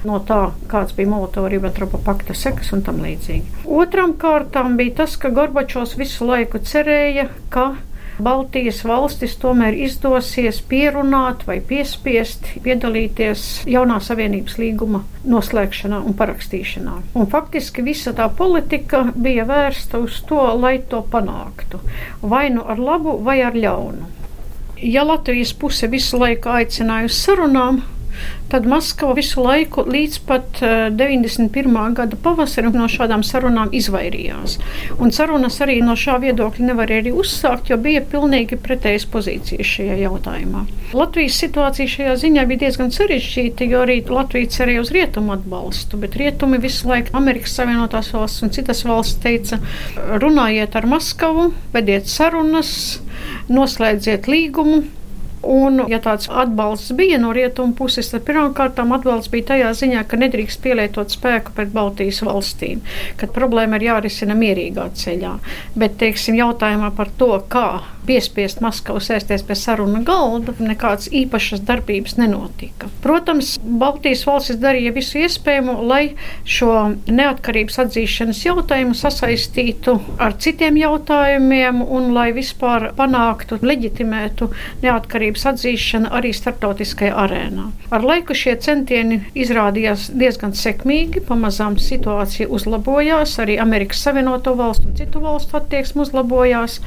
no 0.07 0.19
tā, 0.27 0.41
kāds 0.71 0.95
bija 0.97 1.11
Molotova-Ribbentropa 1.13 2.01
pakta 2.05 2.35
sekas 2.37 2.73
un 2.75 2.83
tam 2.85 3.01
līdzīgi. 3.05 3.63
Otram 3.65 4.17
kārtām 4.19 4.77
bija 4.79 5.03
tas, 5.03 5.17
ka 5.17 5.33
Gorbačovs 5.33 5.97
visu 5.99 6.27
laiku 6.29 6.61
cerēja, 6.63 7.29
ka 7.53 7.73
Baltijas 8.21 8.83
valstis 8.85 9.33
tomēr 9.41 9.73
izdosies 9.87 10.59
pierunāt 10.69 11.47
vai 11.47 11.57
piespiest 11.65 12.45
piedalīties 12.65 13.63
jaunā 13.69 13.97
savienības 14.05 14.59
līguma 14.61 15.01
noslēgšanā 15.25 16.03
un 16.05 16.13
parakstīšanā. 16.19 16.93
Un 17.17 17.29
faktiski 17.31 17.81
visa 17.85 18.13
tā 18.13 18.27
politika 18.37 19.01
bija 19.15 19.47
vērsta 19.49 20.03
uz 20.03 20.19
to, 20.29 20.43
lai 20.61 20.77
to 20.89 21.01
panāktu. 21.09 21.81
Vai 22.21 22.49
nu 22.53 22.67
ar 22.69 22.77
labu, 22.77 23.17
vai 23.25 23.39
ar 23.41 23.57
ļaunu. 23.57 24.11
Ja 24.83 25.05
Latvijas 25.07 25.55
puse 25.57 25.87
visu 25.89 26.19
laiku 26.21 26.53
aicināja 26.53 27.09
uz 27.09 27.17
sarunām, 27.17 27.81
tad 28.51 28.67
Maskava 28.69 29.15
visu 29.17 29.43
laiku 29.43 29.83
līdz 29.89 30.19
pat 30.27 30.61
91. 30.61 31.73
Eh, 31.73 31.93
gada 31.97 32.17
pavasarim 32.23 32.75
no 32.77 32.87
šādām 32.91 33.23
sarunām 33.25 33.71
izvairījās. 33.73 34.57
Un 35.01 35.11
sarunas 35.15 35.59
arī 35.65 35.79
no 35.85 35.95
šā 35.99 36.19
viedokļa 36.23 36.69
nevarēja 36.69 37.05
arī 37.05 37.13
uzsākt, 37.23 37.71
jo 37.71 37.77
bija 37.81 38.03
pilnīgi 38.13 38.59
pretējas 38.61 39.07
pozīcijas 39.13 39.73
šajā 39.75 39.97
jautājumā. 40.03 40.65
Latvijas 40.93 41.39
situācija 41.41 41.93
šajā 41.95 42.15
ziņā 42.23 42.47
bija 42.49 42.65
diezgan 42.65 42.93
sarežģīta, 42.93 43.67
jo 43.69 43.83
arī 43.85 43.99
Latvija 44.07 44.51
cerēja 44.57 44.85
uz 44.85 44.93
rietumu 44.93 45.35
atbalstu, 45.37 45.99
bet 46.01 46.17
rietumi 46.19 46.61
visu 46.61 46.89
laiku 46.91 47.15
Amerikas 47.17 47.57
Savienotās 47.57 48.13
valsts 48.13 48.45
un 48.45 48.53
citas 48.53 48.83
valsts 48.87 49.21
teica, 49.23 49.59
runājiet 50.21 50.75
ar 50.77 50.89
Maskavu, 50.89 51.51
vediet 51.73 52.11
sarunas, 52.11 52.73
noslēdziet 53.49 54.29
līgumu. 54.29 54.83
Un, 55.43 55.81
ja 55.91 55.99
tāds 55.99 56.29
atbalsts 56.31 56.93
bija 56.95 57.17
no 57.19 57.33
rietumu 57.35 57.75
puses, 57.75 58.07
tad 58.13 58.23
pirmkārt 58.27 58.79
atbalsts 58.79 59.31
bija 59.33 59.49
tajā 59.51 59.71
ziņā, 59.75 60.03
ka 60.07 60.19
nedrīkst 60.21 60.61
pielietot 60.63 61.11
spēku 61.11 61.51
pret 61.57 61.73
Baltijas 61.75 62.21
valstīm, 62.23 62.79
ka 63.19 63.27
problēma 63.27 63.79
ir 63.79 63.89
jārisina 63.89 64.37
mierīgā 64.39 64.87
ceļā. 64.95 65.33
Bet, 65.75 65.99
teiksim, 65.99 66.39
jautājumā 66.39 66.93
par 66.95 67.11
to, 67.19 67.33
kā 67.51 67.67
piespiest 68.07 68.61
Maskavu 68.63 69.01
sēsties 69.03 69.43
pie 69.47 69.55
saruna 69.57 70.01
galda, 70.05 70.53
nekādas 70.59 71.09
īpašas 71.13 71.63
darbības 71.67 72.17
nenotika. 72.19 72.89
Protams, 73.03 73.55
Baltijas 73.63 74.23
valstis 74.27 74.59
darīja 74.61 74.93
visu 74.95 75.21
iespējamo, 75.23 75.77
lai 75.87 76.15
šo 76.45 76.73
neatkarības 77.07 77.79
atzīšanas 77.85 78.43
jautājumu 78.45 78.97
sasaistītu 78.97 79.97
ar 80.21 80.37
citiem 80.43 80.77
jautājumiem 80.81 81.81
un 81.83 82.11
lai 82.15 82.29
vispār 82.35 82.89
panāktu, 82.97 83.59
leģitimētu 83.63 84.49
neatkarības 84.83 85.47
atzīšanu 85.53 86.11
arī 86.13 86.33
starptautiskajā 86.35 87.15
arēnā. 87.25 87.69
Ar 87.93 88.05
laiku 88.05 88.35
šie 88.37 88.55
centieni 88.63 89.21
izrādījās 89.37 90.09
diezgan 90.17 90.55
sekmīgi, 90.57 91.23
pamazām 91.27 91.79
situācija 91.81 92.49
uzlabojās, 92.53 93.37
arī 93.43 93.59
Amerikas 93.61 94.03
Savienoto 94.03 94.55
valstu 94.59 94.89
un 94.89 94.97
citu 94.99 95.21
valstu 95.23 95.57
attieksme 95.59 96.03
uzlabojās. 96.03 96.79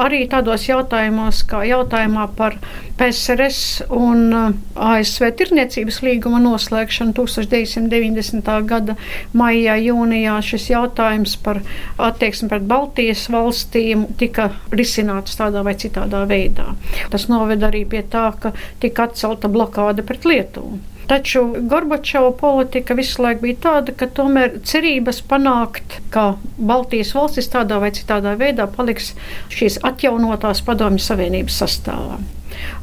Arī 0.00 0.24
tādos 0.30 0.53
tādos 0.54 0.68
jautājumos, 0.68 1.38
kā 1.50 1.64
jautājumā 1.66 2.28
par 2.36 2.54
PSRS 2.94 3.88
un 3.90 4.30
uh, 4.30 4.52
ASV 4.78 5.32
tirniecības 5.34 5.98
līguma 6.06 6.38
noslēgšanu 6.44 7.10
1990. 7.16 8.52
gada 8.70 8.94
maijā, 9.34 9.74
jūnijā. 9.82 10.38
Šis 10.46 10.68
jautājums 10.70 11.34
par 11.42 11.58
attieksmi 11.98 12.48
pret 12.52 12.70
Baltijas 12.70 13.26
valstīm 13.34 14.06
tika 14.20 14.52
risināts 14.70 15.34
tādā 15.40 15.64
vai 15.66 15.74
citādā 15.74 16.22
veidā. 16.30 16.76
Tas 17.10 17.26
noveda 17.26 17.72
arī 17.72 17.82
pie 17.84 18.06
tā, 18.06 18.30
ka 18.38 18.54
tika 18.78 19.08
atcelta 19.08 19.50
blokāde 19.50 20.06
pret 20.06 20.22
Lietuvu. 20.22 20.93
Taču 21.06 21.42
Gorbačova 21.68 22.30
politika 22.40 22.94
visu 22.96 23.22
laiku 23.22 23.44
bija 23.44 23.60
tāda, 23.66 23.92
ka 23.96 24.08
tomēr 24.08 24.60
cerības 24.64 25.20
panākt, 25.28 25.98
ka 26.14 26.34
Baltijas 26.56 27.12
valstis 27.16 27.50
tādā 27.52 27.80
vai 27.82 27.92
citādā 27.96 28.32
veidā 28.40 28.66
paliks 28.70 29.12
šīs 29.52 29.82
atjaunotās 29.84 30.64
padomju 30.64 31.04
savienības 31.04 31.60
sastāvā. 31.60 32.18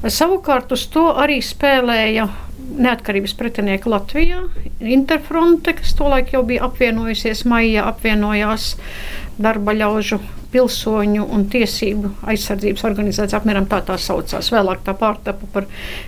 Savukārt 0.06 0.72
uz 0.76 0.86
to 0.94 1.08
arī 1.18 1.40
spēlēja 1.42 2.28
neatkarības 2.72 3.34
pretinieki 3.40 3.90
Latvijā. 3.92 4.44
Interfronte, 4.80 5.74
kas 5.78 5.96
tolaik 5.98 6.34
jau 6.36 6.44
bija 6.48 6.66
apvienojusies, 6.68 7.44
maijā 7.50 7.86
apvienojās 7.90 8.76
darba 9.44 9.74
ļaužu 9.76 10.20
pilsoņu 10.52 11.26
un 11.32 11.46
tiesību 11.52 12.12
aizsardzības 12.28 12.84
organizācija, 12.90 13.40
apmēram 13.40 13.68
tā 13.72 13.80
tā 13.88 13.96
saucās. 14.02 14.52
Vēlāk 14.52 14.84
tā 14.86 14.96
pārtapa 15.00 15.48
par 15.54 15.68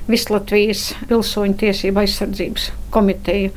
Vislatvijas 0.10 0.90
pilsoņu 1.10 1.56
tiesību 1.64 2.04
aizsardzības 2.04 2.70
komiteju. 2.94 3.54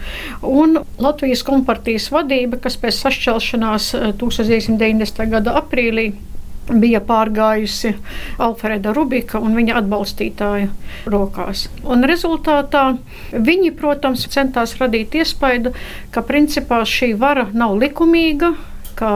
Un 0.47 0.79
Latvijas 1.03 1.43
kompartijas 1.47 2.09
vadība, 2.15 2.61
kas 2.63 2.79
pēc 2.81 3.03
sašķelšanās 3.03 3.93
1990. 4.23 5.27
Eh, 5.27 5.35
gada 5.35 5.59
aprīlī 5.61 6.11
bija 6.67 7.01
pārgājusi 7.07 7.93
Alfreda 8.43 8.93
Rubika 8.95 9.39
un 9.43 9.55
viņa 9.59 9.77
atbalstītāju 9.81 10.71
rokās. 11.13 11.67
Un 11.87 12.03
rezultātā 12.09 12.89
viņi, 13.33 13.73
protams, 13.79 14.27
centās 14.33 14.75
radīt 14.81 15.15
iespaidu, 15.21 15.75
ka 16.11 16.25
principā 16.27 16.83
šī 16.89 17.13
vara 17.19 17.47
nav 17.55 17.77
likumīga 17.79 18.55
ka 18.97 19.11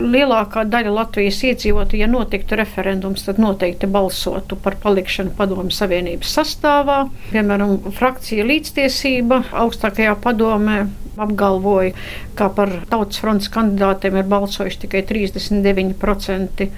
lielākā 0.00 0.64
daļa 0.70 0.94
Latvijas 0.94 1.40
iedzīvotāju, 1.50 2.02
ja 2.04 2.08
notiktu 2.10 2.58
referendums, 2.60 3.26
tad 3.26 3.40
noteikti 3.42 3.90
balsotu 3.90 4.58
par 4.60 4.78
palikšanu 4.82 5.34
Padomju 5.38 5.76
Savienības 5.76 6.34
sastāvā. 6.38 7.02
Piemēram, 7.30 7.76
frakcija 7.96 8.46
līdztiesība 8.48 9.42
augstākajā 9.64 10.16
padomē 10.24 10.82
apgalvoja, 11.20 11.94
ka 12.38 12.48
par 12.56 12.72
tautas 12.90 13.20
fronts 13.20 13.50
kandidātiem 13.52 14.20
ir 14.20 14.30
balsojuši 14.30 14.84
tikai 14.86 15.02
39% 15.08 16.70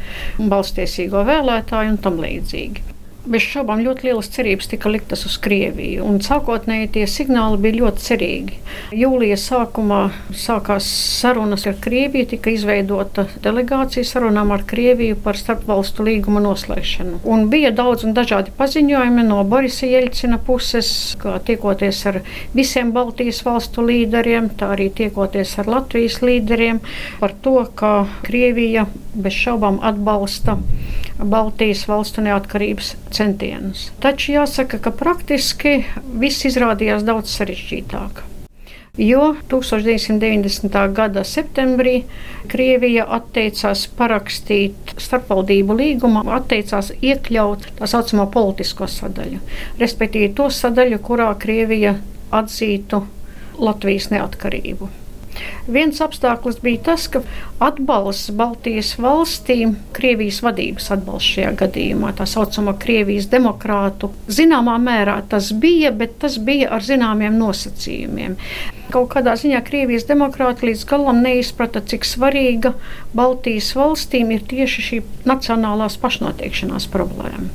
balstiesīgo 0.52 1.22
vēlētāju 1.28 1.94
un 1.94 2.00
tam 2.02 2.18
līdzīgi. 2.22 2.91
Bez 3.22 3.44
šaubām 3.46 3.78
ļoti 3.86 4.08
lielas 4.08 4.26
cerības 4.34 4.66
tika 4.72 4.90
liktas 4.90 5.20
uz 5.28 5.36
Krieviju, 5.38 6.08
sākotnēji 6.26 6.88
tie 6.96 7.02
signāli 7.06 7.60
bija 7.62 7.76
ļoti 7.76 8.02
cerīgi. 8.02 8.56
Jūlija 8.98 9.36
sākumā 9.38 10.00
sākās 10.34 10.88
sarunas 11.20 11.68
ar 11.70 11.76
Krieviju, 11.84 12.26
tika 12.32 12.50
izveidota 12.50 13.28
delegācija 13.44 14.02
sarunām 14.08 14.50
ar 14.50 14.64
Krieviju 14.66 15.20
par 15.22 15.38
starpvalstu 15.38 16.02
līguma 16.08 16.42
noslēgšanu. 16.42 17.20
Un 17.22 17.46
bija 17.52 17.70
daudz 17.70 18.02
un 18.08 18.16
dažādi 18.16 18.50
paziņojumi 18.58 19.26
no 19.28 19.38
Borisa 19.46 19.86
Jeļcina 19.86 20.40
puses, 20.42 20.90
kā 21.22 21.36
tiekoties 21.46 22.02
ar 22.10 22.18
visiem 22.58 22.90
Baltijas 22.96 23.44
valstu 23.46 23.86
līderiem, 23.86 24.50
tā 24.58 24.72
arī 24.74 24.90
tiekoties 24.98 25.54
ar 25.62 25.70
Latvijas 25.70 26.18
līderiem 26.26 26.82
par 27.22 27.38
to, 27.46 27.54
ka 27.78 27.94
Krievija 28.26 28.88
bez 29.14 29.38
šaubām 29.44 29.78
atbalsta 29.86 30.58
Baltijas 31.22 31.86
valstu 31.86 32.24
neatkarības 32.24 32.96
centienus. 33.14 33.90
Taču 34.02 34.36
jāsaka, 34.36 34.80
ka 34.82 34.92
praktiski 34.96 35.78
viss 36.18 36.46
izrādījās 36.48 37.04
daudz 37.06 37.32
sarežģītāk. 37.36 38.22
Jo 39.00 39.30
1990. 39.48 40.92
gada 40.92 41.22
septembrī 41.24 42.02
Krievija 42.52 43.06
atteicās 43.16 43.86
parakstīt 43.96 44.92
starpvaldību 45.00 45.78
līgumu, 45.78 46.26
atteicās 46.36 46.92
iekļaut 47.00 47.70
tā 47.78 47.88
saucamo 47.88 48.28
politisko 48.34 48.90
sadaļu, 48.92 49.40
respektīvi 49.80 50.34
to 50.36 50.50
sadaļu, 50.52 51.00
kurā 51.08 51.30
Krievija 51.40 51.96
atzītu 52.36 53.00
Latvijas 53.56 54.10
neatkarību. 54.12 55.01
Viens 55.70 56.00
apstākļus 56.02 56.58
bija 56.62 56.80
tas, 56.90 57.06
ka 57.12 57.22
atbalsts 57.62 58.32
Baltijas 58.36 58.92
valstīm, 59.00 59.76
Krievijas 59.96 60.40
vadības 60.42 60.90
atbalsts 60.96 61.36
šajā 61.36 61.52
gadījumā, 61.62 62.12
tā 62.18 62.26
saucamā 62.28 62.74
Krievijas 62.82 63.28
demokrātu, 63.32 64.10
zināmā 64.26 64.76
mērā 64.82 65.20
tas 65.30 65.52
bija, 65.54 65.92
bet 65.94 66.18
tas 66.22 66.38
bija 66.42 66.72
ar 66.76 66.84
zināmiem 66.84 67.38
nosacījumiem. 67.38 68.36
Kaut 68.92 69.08
kādā 69.14 69.36
ziņā 69.40 69.62
Krievijas 69.64 70.04
demokrāti 70.10 70.68
līdz 70.68 70.84
galam 70.90 71.22
neizprata, 71.24 71.80
cik 71.80 72.04
svarīga 72.04 72.74
Baltijas 73.16 73.70
valstīm 73.78 74.34
ir 74.34 74.44
tieši 74.50 74.86
šī 74.88 75.02
nacionālās 75.28 75.96
pašnoteikšanās 76.02 76.90
problēma. 76.92 77.48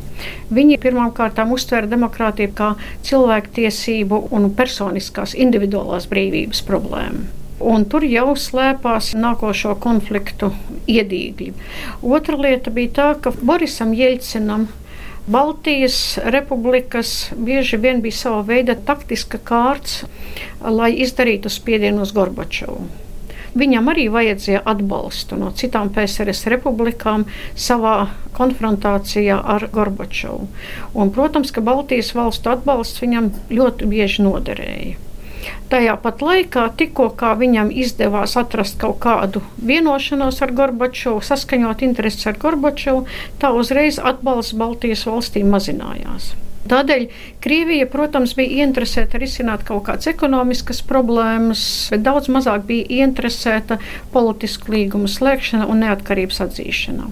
Viņi 0.49 0.79
pirmkārt 0.81 1.37
uztvēra 1.43 1.89
demokrātiju 1.91 2.53
kā 2.57 2.71
cilvēktiesību 3.05 4.23
un 4.33 4.49
personiskās 4.57 5.35
individuālās 5.37 6.09
brīvības 6.09 6.63
problēmu. 6.65 7.46
Un 7.59 7.87
tur 7.89 8.05
jau 8.05 8.35
slēpās 8.37 9.15
nākošo 9.17 9.73
konfliktu 9.81 10.51
iedīgļi. 10.85 11.53
Otra 12.05 12.37
lieta 12.37 12.73
bija 12.73 12.93
tā, 12.99 13.07
ka 13.21 13.33
Borisam 13.41 13.95
Jeļcinam 13.97 14.67
Baltijas 15.27 16.19
republikas 16.23 17.31
bieži 17.35 17.77
vien 17.77 17.97
bija 18.01 18.15
sava 18.15 18.43
veida 18.47 18.77
taktiska 18.89 19.41
kārts, 19.43 20.05
lai 20.63 20.93
izdarītu 21.03 21.51
spiedienu 21.51 22.05
uz 22.05 22.13
Gorbačovu. 22.15 22.85
Viņam 23.57 23.89
arī 23.91 24.05
vajadzēja 24.13 24.61
atbalstu 24.71 25.35
no 25.41 25.49
citām 25.57 25.89
PSRS 25.91 26.47
republikām 26.53 27.25
savā 27.67 27.95
konfrontācijā 28.37 29.41
ar 29.55 29.67
Gorbačovu. 29.73 30.47
Un, 30.93 31.11
protams, 31.11 31.51
ka 31.51 31.65
Baltijas 31.65 32.13
valstu 32.15 32.53
atbalsts 32.53 33.03
viņam 33.03 33.31
ļoti 33.51 33.91
bieži 33.91 34.23
noderēja. 34.29 35.06
Tajā 35.71 35.97
pat 36.01 36.23
laikā, 36.23 36.69
tikko 36.79 37.09
viņam 37.39 37.71
izdevās 37.71 38.37
atrast 38.39 38.79
kaut 38.79 38.99
kādu 39.03 39.41
vienošanos 39.59 40.41
ar 40.41 40.53
Gorbačovu, 40.55 41.21
saskaņot 41.21 41.83
intereses 41.83 42.27
ar 42.27 42.39
Gorbačovu, 42.39 43.05
tā 43.41 43.51
uzreiz 43.51 43.99
atbalsts 43.99 44.55
Baltijas 44.57 45.05
valstīm 45.09 45.49
mazinājās. 45.51 46.33
Tādēļ 46.67 47.05
Krievija, 47.43 47.87
protams, 47.87 48.33
bija 48.35 48.65
interesēta 48.65 49.19
risināt 49.21 49.63
kaut 49.67 49.85
kādas 49.87 50.09
ekonomiskas 50.11 50.81
problēmas, 50.87 51.61
bet 51.93 52.03
daudz 52.07 52.27
mazāk 52.33 52.67
bija 52.67 53.05
interesēta 53.07 53.79
politisku 54.15 54.75
līgumu 54.75 55.07
slēgšanā 55.11 55.69
un 55.71 55.85
neatkarības 55.85 56.43
atzīšanā. 56.47 57.07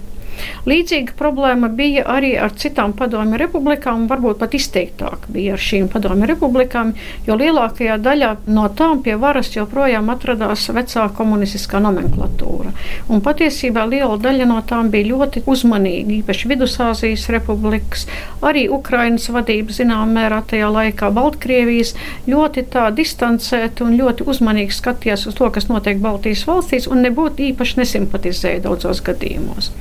Līdzīga 0.66 1.14
problēma 1.20 1.70
bija 1.70 2.06
arī 2.10 2.34
ar 2.42 2.54
citām 2.58 2.94
padomju 2.98 3.38
republikām, 3.40 4.08
varbūt 4.10 4.40
pat 4.42 4.56
izteiktāk 4.58 5.28
bija 5.34 5.56
ar 5.56 5.62
šīm 5.62 5.88
padomju 5.94 6.30
republikām, 6.32 6.94
jo 7.28 7.38
lielākajā 7.40 7.98
daļā 8.02 8.32
no 8.50 8.66
tām 8.78 9.04
pie 9.06 9.16
varas 9.22 9.52
joprojām 9.56 10.10
atradās 10.14 10.68
vecā 10.74 11.06
komunistiskā 11.18 11.82
nomenklatūra. 11.84 12.74
Un 13.10 13.24
patiesībā 13.26 13.86
liela 13.90 14.18
daļa 14.22 14.50
no 14.50 14.60
tām 14.68 14.90
bija 14.94 15.12
ļoti 15.14 15.46
uzmanīga, 15.52 16.20
īpaši 16.20 16.52
Vidusāzijas 16.52 17.28
republikas, 17.36 18.08
arī 18.42 18.66
Ukrainas 18.74 19.30
vadība 19.34 19.76
zināmā 19.76 20.08
mērā 20.20 20.42
tajā 20.50 20.70
laikā, 20.74 21.12
Baltkrievijas 21.16 21.96
ļoti 22.30 22.66
tā 22.74 22.90
distancēti 22.96 23.86
un 23.86 23.98
ļoti 24.02 24.26
uzmanīgi 24.30 24.76
skatījās 24.76 25.28
uz 25.30 25.38
to, 25.38 25.50
kas 25.54 25.70
notiek 25.72 26.02
Baltijas 26.02 26.46
valstīs, 26.50 26.90
un 26.92 27.06
nebūtu 27.06 27.52
īpaši 27.52 27.84
nesimpatizēja 27.84 28.66
daudzos 28.66 29.04
gadījumos. 29.06 29.72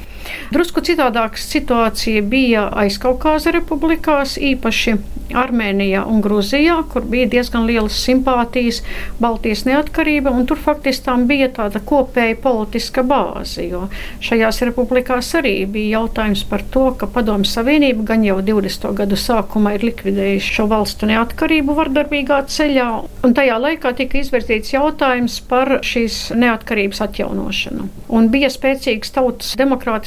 Drusku 0.54 0.82
citādāka 0.84 1.40
situācija 1.40 2.22
bija 2.22 2.68
aizkaukāza 2.84 3.52
republikās, 3.54 4.36
īpaši 4.38 4.98
Armēnijā 5.34 6.02
un 6.08 6.20
Grūzijā, 6.24 6.76
kur 6.92 7.06
bija 7.08 7.26
diezgan 7.32 7.64
lielas 7.68 7.96
simpātijas 8.04 8.82
Baltijas 9.22 9.64
neatkarība, 9.64 10.32
un 10.34 10.46
tur 10.46 10.60
faktiski 10.60 11.06
tam 11.06 11.24
bija 11.30 11.48
tāda 11.54 11.80
kopēja 11.84 12.36
politiska 12.42 13.02
bāze, 13.08 13.64
jo 13.66 13.86
šajās 14.24 14.60
republikās 14.68 15.32
arī 15.38 15.54
bija 15.70 16.00
jautājums 16.00 16.44
par 16.50 16.64
to, 16.74 16.86
ka 17.00 17.08
Padomju 17.10 17.48
Savienība 17.48 18.04
gan 18.12 18.26
jau 18.26 18.38
20. 18.44 18.90
gadu 19.00 19.18
sākumā 19.18 19.74
ir 19.78 19.86
likvidējusi 19.88 20.54
šo 20.58 20.68
valstu 20.70 21.08
neatkarību 21.10 21.76
vardarbīgā 21.80 22.42
ceļā, 22.54 22.88
un 23.24 23.36
tajā 23.36 23.58
laikā 23.64 23.94
tika 23.98 24.20
izvirzīts 24.20 24.74
jautājums 24.76 25.40
par 25.48 25.78
šīs 25.84 26.20
neatkarības 26.36 27.00
atjaunošanu. 27.08 27.88
Un 28.14 28.28
bija 28.30 28.52
spēcīgas 28.52 29.14
tautas 29.16 29.54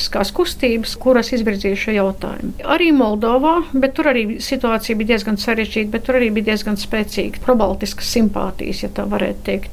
demokrātiskās 0.08 0.32
kustības, 0.32 0.96
kuras 0.98 1.32
izvirzīja 1.34 1.76
šo 1.76 1.92
jautājumu. 1.96 2.54
Arī 2.64 2.92
Moldovā, 2.92 3.68
bet 3.74 3.94
tur 3.96 4.08
arī 4.08 4.40
situācija 4.40 4.96
bija 4.98 5.16
diezgan 5.16 5.38
sarežģīta, 5.38 5.92
bet 5.92 6.06
tur 6.06 6.16
arī 6.16 6.32
bija 6.32 6.54
diezgan 6.54 6.78
spēcīga 6.78 7.42
probaltiskas 7.44 8.08
simpātijas, 8.14 8.84
ja 8.84 8.90
tā 8.90 9.06
varētu 9.06 9.44
teikt. 9.44 9.72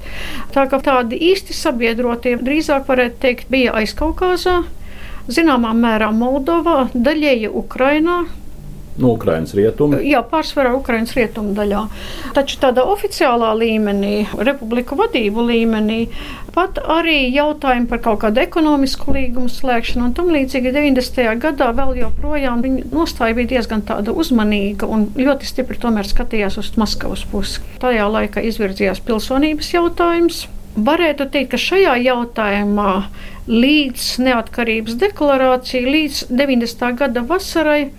Tā 0.53 0.66
kā 0.68 0.81
tādi 0.83 1.16
īsti 1.31 1.55
sabiedrotie 1.55 2.37
drīzāk 2.42 2.87
varētu 2.88 3.20
teikt 3.20 3.51
bija 3.51 3.75
aizkaukāzā, 3.75 4.64
zināmā 5.29 5.73
mērā 5.75 6.11
Moldovā, 6.12 6.90
daļēji 6.94 7.49
Ukrainā, 7.51 8.25
no 9.00 9.14
Ukrainas 9.14 9.54
rietumu. 9.57 9.98
Jā, 10.04 10.22
pārsvarā 10.30 10.74
Ukrainas 10.76 11.14
rietumu 11.16 11.54
daļā. 11.57 11.83
Taču 12.37 12.59
tādā 12.62 12.85
oficiālā 12.87 13.50
līmenī, 13.59 14.14
republiku 14.38 14.98
vadību 14.98 15.46
līmenī, 15.48 16.00
pat 16.54 16.78
arī 16.78 17.33
jautājumi 17.35 17.88
par 17.90 18.02
kaut 18.04 18.22
kādu 18.22 18.42
ekonomisku 18.44 19.14
līgumu 19.16 19.50
slēgšanu 19.50 20.09
un 20.09 20.14
tam 20.16 20.30
līdzīgi 20.35 20.74
90. 20.74 21.35
gadā 21.42 21.72
vēl 21.74 21.96
joprojām 22.04 22.62
viņa 22.64 22.88
nostāja 22.94 23.37
bija 23.38 23.57
diezgan 23.57 23.83
tāda 23.87 24.14
uzmanīga 24.14 24.88
un 24.90 25.09
ļoti 25.18 25.50
stipri 25.50 25.80
tomēr 25.83 26.09
skatījās 26.09 26.61
uz 26.62 26.74
Maskavas 26.78 27.26
pusi. 27.30 27.62
Tajā 27.83 28.07
laikā 28.11 28.44
izvirzījās 28.46 29.02
pilsonības 29.04 29.74
jautājums. 29.74 30.44
Varētu 30.74 31.28
teikt, 31.30 31.52
ka 31.52 31.59
šajā 31.62 31.92
jautājumā 32.02 32.94
līdz 33.46 34.07
neatkarības 34.24 34.96
deklarācijai, 34.98 35.85
līdz 35.87 36.24
90. 36.35 36.96
gada 36.98 37.22
vasarai, 37.28 37.92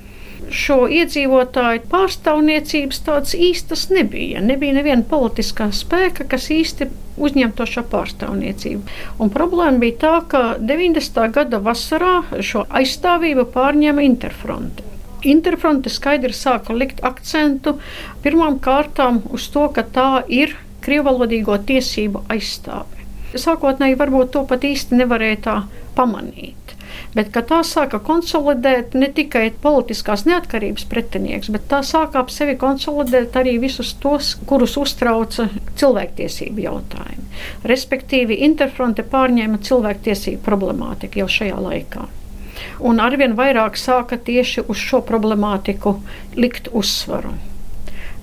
šo 0.53 0.85
iedzīvotāju 0.91 1.85
pārstāvniecības 1.91 3.01
tādas 3.05 3.35
īstas 3.37 3.87
nebija. 3.93 4.41
Nebija 4.43 4.75
neviena 4.77 5.05
politiskā 5.09 5.69
spēka, 5.73 6.27
kas 6.29 6.49
īsti 6.53 6.89
uzņemto 7.17 7.67
šo 7.69 7.85
pārstāvniecību. 7.91 8.97
Un 9.23 9.31
problēma 9.33 9.81
bija 9.83 9.99
tā, 10.01 10.15
ka 10.31 10.43
90. 10.59 11.21
gada 11.37 11.61
vasarā 11.63 12.41
šo 12.43 12.65
aizstāvību 12.69 13.47
pārņēma 13.55 14.05
Interfronte. 14.05 14.83
Interfronte 15.25 15.89
skaidri 15.89 16.35
sāka 16.37 16.75
likt 16.75 17.01
akcentu 17.07 17.79
pirmām 18.21 18.59
kārtām 18.61 19.23
uz 19.33 19.47
to, 19.53 19.65
ka 19.73 19.81
tā 19.95 20.09
ir 20.29 20.53
krievvalodīgo 20.85 21.57
tiesību 21.65 22.27
aizstāve. 22.29 23.07
Sākotnēji 23.35 23.97
varbūt 23.99 24.35
to 24.35 24.45
pat 24.47 24.63
īsti 24.67 25.01
nevarēja 25.01 25.41
tā 25.47 25.57
pamanīt 25.97 26.74
bet 27.15 27.31
tā 27.33 27.61
sāka 27.63 27.99
konsolidēt 28.03 28.95
ne 28.97 29.07
tikai 29.15 29.47
politiskās 29.63 30.25
neatkarības 30.27 30.85
pretinieks, 30.91 31.51
bet 31.53 31.69
tā 31.71 31.79
sāka 31.87 32.21
ap 32.21 32.33
sevi 32.33 32.57
konsolidēt 32.59 33.37
arī 33.39 33.55
visus 33.63 33.93
tos, 34.03 34.33
kurus 34.49 34.75
uztrauca 34.81 35.47
cilvēktiesību 35.79 36.65
jautājumi. 36.67 37.25
Respektīvi, 37.71 38.41
Interfronte 38.49 39.05
pārņēma 39.07 39.63
cilvēktiesību 39.63 40.43
problemātiku 40.45 41.23
jau 41.23 41.31
šajā 41.39 41.63
laikā. 41.69 42.05
Un 42.87 43.01
arvien 43.03 43.35
vairāk 43.35 43.75
sāka 43.79 44.19
tieši 44.19 44.65
uz 44.71 44.79
šo 44.79 45.01
problemātiku 45.05 45.97
likt 46.39 46.71
uzsvaru. 46.71 47.35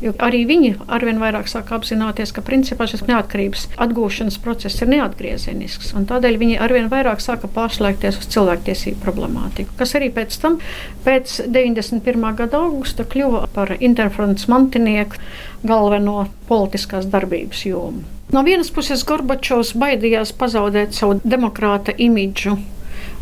Jo 0.03 0.13
arī 0.19 0.43
viņi 0.49 0.73
arvien 0.91 1.21
vairāk 1.23 1.47
sāk 1.51 1.71
apzināties, 1.77 2.33
ka 2.35 2.43
principā 2.43 2.89
šis 2.91 3.05
neatkarības 3.07 3.69
atgūšanas 3.85 4.39
process 4.43 4.83
ir 4.83 4.91
neatgriezenisks. 4.91 5.93
Tādēļ 6.11 6.39
viņi 6.41 6.59
arvien 6.65 6.89
vairāk 6.91 7.23
sāka 7.23 7.51
pārslēgties 7.53 8.19
uz 8.19 8.27
cilvēktiesību 8.35 8.99
problemātiku, 9.05 9.77
kas 9.79 9.95
arī 9.99 10.11
pēc 10.15 10.39
tam, 10.43 10.59
pēc 11.07 11.39
91. 11.47 12.27
gada 12.41 12.65
augusta, 12.67 13.07
kļuva 13.07 13.45
par 13.55 13.77
Interfronts 13.79 14.49
mantinieku 14.51 15.23
galveno 15.63 16.27
politiskās 16.51 17.07
darbības 17.07 17.63
jomu. 17.69 18.03
No 18.33 18.43
vienas 18.43 18.73
puses, 18.75 19.05
Gorbačovs 19.07 19.75
baidījās 19.79 20.33
pazaudēt 20.35 20.97
savu 20.97 21.19
demokrāta 21.23 21.93
imidžu 22.01 22.57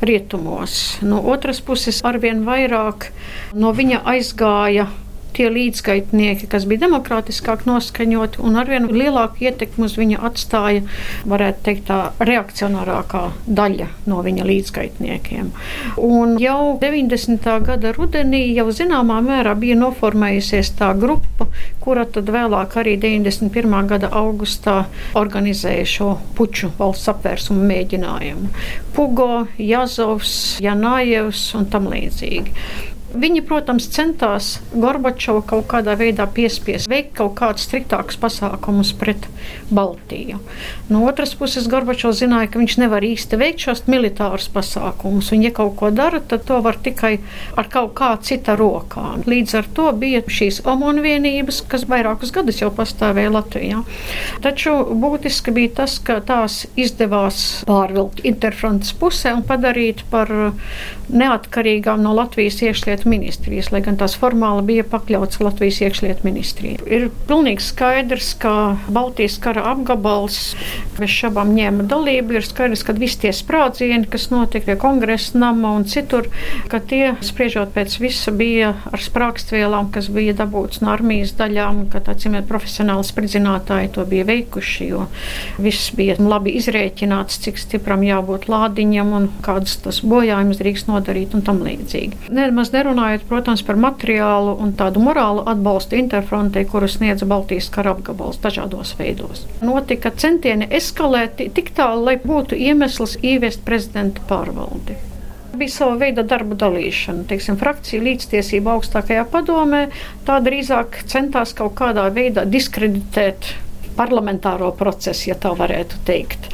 rietumos, 0.06 1.00
no 1.04 1.20
otras 1.32 1.60
puses, 1.60 2.00
arvien 2.06 2.44
vairāk 2.46 3.10
no 3.52 3.74
viņa 3.76 4.00
aizgāja 4.14 4.86
tie 5.36 5.48
līdzgaitnieki, 5.52 6.48
kas 6.50 6.66
bija 6.68 6.86
demokrātiskāk 6.86 7.66
noskaņoti 7.68 8.42
un 8.44 8.58
arvien 8.60 8.88
lielāku 8.90 9.46
ietekmi 9.46 9.86
uz 9.86 9.96
viņu 10.00 10.20
atstāja, 10.26 10.84
varētu 11.30 11.64
teikt, 11.66 11.86
tā 11.90 12.26
reakcionārākā 12.26 13.22
daļa 13.46 13.88
no 14.10 14.20
viņa 14.26 14.46
līdzgaitniekiem. 14.48 15.50
Un 16.04 16.36
jau 16.42 16.76
90. 16.82 17.48
gada 17.66 17.94
rudenī 17.96 18.42
jau 18.56 18.68
zināmā 18.74 19.20
mērā 19.24 19.54
bija 19.58 19.78
noformējusies 19.80 20.74
tā 20.78 20.92
grupa, 20.98 21.48
kura 21.80 22.06
tad 22.06 22.30
vēlāk 22.32 22.76
arī 22.80 22.96
91. 23.00 23.76
gada 23.90 24.12
augustā 24.20 24.84
organizēja 25.18 25.86
šo 25.88 26.10
puču 26.38 26.72
valsts 26.78 27.10
apvērsumu 27.12 27.66
mēģinājumu. 27.70 28.52
Pugo, 28.96 29.46
Jazovs, 29.58 30.34
Janājevs 30.62 31.44
un 31.58 31.68
tam 31.72 31.88
līdzīgi. 31.90 32.54
Viņi, 33.10 33.42
protams, 33.42 33.88
centās 33.90 34.60
Gorbačovu 34.70 35.42
kaut 35.50 35.66
kādā 35.70 35.96
veidā 35.98 36.28
piespiest 36.30 36.86
veikt 36.90 37.16
kaut 37.18 37.34
kādus 37.40 37.64
striktākus 37.66 38.18
pasākumus 38.20 38.92
pret 39.00 39.26
Baltiju. 39.70 40.38
No 40.90 41.02
otras 41.08 41.32
puses, 41.38 41.66
Gorbačovs 41.70 42.20
zināja, 42.22 42.52
ka 42.52 42.60
viņš 42.60 42.76
nevar 42.82 43.02
īsti 43.06 43.38
veikt 43.40 43.64
šos 43.66 43.82
militārus 43.90 44.46
pasākumus, 44.54 45.32
un, 45.34 45.42
ja 45.46 45.50
kaut 45.54 45.74
ko 45.80 45.90
dara, 45.94 46.20
tad 46.22 46.44
to 46.46 46.60
var 46.62 46.78
tikai 46.82 47.16
ar 47.58 47.70
kaut 47.72 47.96
kā 47.98 48.12
cita 48.22 48.54
rokā. 48.58 49.16
Līdz 49.26 49.56
ar 49.58 49.70
to 49.74 49.88
bija 49.98 50.22
šīs 50.30 50.62
omonu 50.70 51.02
vienības, 51.02 51.64
kas 51.70 51.88
vairākus 51.90 52.34
gadus 52.36 52.62
jau 52.62 52.70
pastāvēja 52.74 53.34
Latvijā. 53.34 53.82
Taču 54.44 54.76
būtiski 55.02 55.54
bija 55.56 55.74
tas, 55.82 55.98
ka 55.98 56.20
tās 56.26 56.62
izdevās 56.78 57.64
pārvilkt 57.66 58.22
interfrontes 58.28 58.94
pusē 58.94 59.34
un 59.34 59.46
padarīt 59.46 60.06
par 60.10 60.30
neatkarīgām 61.10 62.02
no 62.04 62.14
Latvijas 62.14 62.60
iekšlietu 62.62 62.99
iekšlietu 63.00 63.08
ministrijas, 63.08 63.70
lai 63.72 63.80
gan 63.82 63.96
tās 63.96 64.16
formāli 64.18 64.64
bija 64.66 64.84
pakļauts 64.84 65.40
Latvijas 65.40 65.80
iekšlietu 65.80 66.24
ministrijai. 66.24 66.78
Ir 66.86 67.10
pilnīgi 67.28 67.62
skaidrs, 67.62 68.34
ka 68.38 68.76
Baltijas 68.88 69.38
kara 69.40 69.64
apgabals 69.72 70.54
bez 70.98 71.10
šabām 71.10 71.54
ņēma 71.54 71.86
dalību. 71.88 72.36
Ir 72.36 72.44
skaidrs, 72.44 72.84
ka 72.84 72.92
visi 72.92 73.20
tie 73.24 73.32
sprādzieni, 73.32 74.08
kas 74.10 74.30
notika 74.30 74.66
pie 74.66 74.76
kongresa 74.76 75.38
nama 75.38 75.72
un 75.76 75.84
citur, 75.84 76.28
ka 76.68 76.80
tie, 76.80 77.16
spriežot 77.20 77.72
pēc 77.74 77.98
visa, 78.00 78.30
bija 78.32 78.74
ar 78.90 79.00
sprākstvielām, 79.00 79.90
kas 79.92 80.10
bija 80.10 80.34
dabūts 80.34 80.82
no 80.82 80.92
armijas 80.92 81.34
daļām, 81.38 81.88
ka 81.92 82.02
tā 82.04 82.16
cimēt 82.20 82.48
profesionāli 82.48 83.06
spridzinātāji 83.06 83.92
to 83.96 84.04
bija 84.08 84.26
veikuši, 84.28 84.90
jo 84.90 85.06
viss 85.58 85.92
bija 85.96 86.18
labi 86.20 86.56
izrēķināts, 86.60 87.40
cik 87.46 87.60
stipram 87.60 88.04
jābūt 88.04 88.48
lādiņam 88.50 89.14
un 89.16 89.30
kādas 89.44 89.78
tas 89.84 90.02
bojājums 90.04 90.60
drīkst 90.60 90.90
nodarīt 90.90 91.34
un 91.36 91.44
tam 91.46 91.62
līdzīgi. 91.64 92.30
Nemaz 92.34 92.72
nerunājot 92.74 92.89
nerunājot, 92.90 93.26
protams, 93.29 93.62
par 93.62 93.79
materiālu 93.79 94.57
un 94.61 94.72
tādu 94.74 95.00
morālu 95.03 95.44
atbalstu 95.46 95.96
interfrontei, 95.96 96.64
kuru 96.66 96.88
sniedza 96.88 97.26
Baltijas 97.26 97.70
kara 97.70 97.94
apgabals 97.94 98.40
dažādos 98.42 98.96
veidos. 98.98 99.46
Notika 99.62 100.11
centieni 100.11 100.66
eskalēt 100.70 101.38
tik 101.55 101.70
tālu, 101.76 102.05
lai 102.09 102.16
būtu 102.18 102.59
iemesls 102.59 103.18
ieviest 103.22 103.64
prezidenta 103.64 104.20
pārvaldi 104.29 104.98
bija 105.61 105.74
sava 105.74 105.96
veida 106.00 106.22
darba 106.24 106.55
dalīšana. 106.57 107.26
Teiksim, 107.29 107.59
frakcija 107.61 108.00
līdztiesība 108.00 108.79
augstākajā 108.79 109.26
padomē 109.29 109.81
tā 110.24 110.38
drīzāk 110.40 111.03
centās 111.11 111.53
kaut 111.59 111.74
kādā 111.76 112.07
veidā 112.14 112.46
diskreditēt 112.48 113.50
parlamentāro 113.98 114.70
procesu, 114.79 115.26
ja 115.29 115.37
tā 115.37 115.53
varētu 115.59 116.00
teikt, 116.09 116.48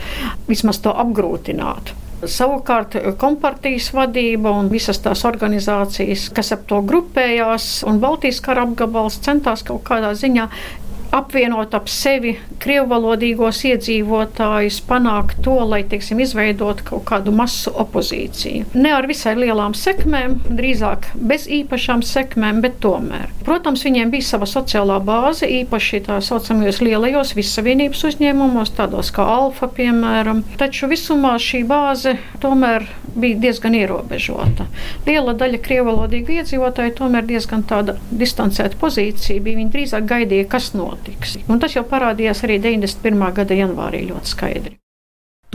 vismaz 0.48 0.80
to 0.82 0.90
apgrūtināt. 0.90 1.92
Savukārt 2.26 2.96
kompartijas 3.20 3.90
vadība 3.94 4.52
un 4.58 4.70
visas 4.72 4.98
tās 5.04 5.24
organizācijas, 5.28 6.28
kas 6.34 6.52
ap 6.56 6.66
to 6.70 6.80
grupējās, 6.86 7.84
un 7.88 8.00
Baltijas 8.02 8.42
kara 8.44 8.66
apgabals 8.66 9.20
centās 9.24 9.64
kaut 9.66 9.84
kādā 9.86 10.12
ziņā 10.18 10.48
apvienot 11.16 11.74
ap 11.76 11.88
sevi 11.90 12.34
krievvalodīgos 12.62 13.62
iedzīvotājus, 13.70 14.80
panākt 14.88 15.40
to, 15.44 15.56
lai 15.68 15.82
teiksim, 15.88 16.20
izveidot 16.24 16.82
kaut 16.86 17.04
kādu 17.08 17.34
masu 17.34 17.72
opozīciju. 17.84 18.70
Ne 18.76 18.92
ar 18.96 19.08
visai 19.08 19.36
lielām 19.38 19.74
sekmēm, 19.76 20.38
drīzāk 20.48 21.10
bez 21.16 21.46
īpašām 21.52 22.04
sekmēm, 22.06 22.62
bet 22.64 22.80
tomēr. 22.84 23.30
Protams, 23.46 23.84
viņiem 23.86 24.10
bija 24.14 24.28
sava 24.32 24.48
sociālā 24.50 24.98
bāze, 25.06 25.48
īpaši 25.62 26.02
tā 26.08 26.18
saucamajos 26.24 26.82
lielajos 26.82 27.34
vissavienības 27.38 28.04
uzņēmumos, 28.10 28.74
tādos 28.78 29.12
kā 29.14 29.26
Alfa, 29.36 29.70
piemēram. 29.76 30.42
Taču 30.60 30.90
visumā 30.90 31.36
šī 31.42 31.62
bāze 31.68 32.16
tomēr 32.42 32.88
bija 33.16 33.38
diezgan 33.46 33.76
ierobežota. 33.78 34.66
Liela 35.06 35.34
daļa 35.38 35.60
krievalodīgu 35.64 36.40
iedzīvotāju 36.40 36.96
tomēr 36.98 37.26
diezgan 37.28 37.64
tāda 37.68 37.96
distancēta 38.10 38.78
pozīcija 38.80 39.40
bija. 39.40 39.56
Viņi 39.56 39.72
drīzāk 39.72 40.08
gaidīja, 40.10 40.48
kas 40.52 40.72
notiks. 40.76 41.05
Un 41.52 41.62
tas 41.62 41.76
jau 41.76 41.84
parādījās 41.88 42.42
arī 42.46 42.58
91. 42.62 43.30
gada 43.36 43.58
janvārī 43.58 44.06
ļoti 44.08 44.32
skaidri. 44.32 44.76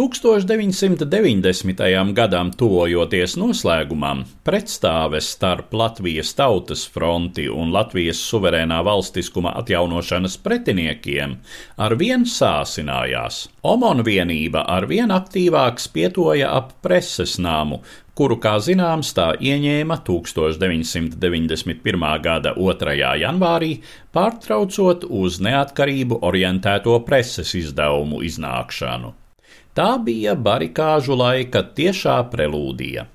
1990. 0.02 2.14
gadam 2.18 2.48
tuvojoties 2.58 3.36
noslēgumam, 3.38 4.24
pretstāves 4.42 5.28
starp 5.36 5.76
Latvijas 5.78 6.32
Tautas 6.34 6.88
fronti 6.90 7.46
un 7.46 7.70
Latvijas 7.76 8.18
suverēnā 8.32 8.80
valstiskuma 8.88 9.54
atjaunošanas 9.62 10.40
pretiniekiem 10.42 11.38
arvien 11.78 12.26
sāsinājās. 12.26 13.44
Omona 13.62 14.02
vienība 14.08 14.66
arvien 14.74 15.14
aktīvāk 15.14 15.78
spietoja 15.84 16.50
ap 16.50 16.74
preses 16.82 17.38
nāmu, 17.38 17.84
kuru, 18.18 18.42
kā 18.42 18.58
zināms, 18.58 19.14
tā 19.14 19.38
ieņēma 19.38 20.02
1991. 20.10 22.10
gada 22.26 22.58
2. 22.58 22.98
janvārī, 23.22 23.76
pārtraucot 24.18 25.06
uz 25.06 25.38
neatkarību 25.46 26.24
orientēto 26.26 26.98
preses 27.06 27.54
izdevumu 27.54 28.26
iznākšanu. 28.26 29.21
Tā 29.72 29.96
bija 30.04 30.34
barikāžu 30.36 31.16
laika 31.16 31.62
tiešā 31.78 32.18
prelūdija. 32.34 33.06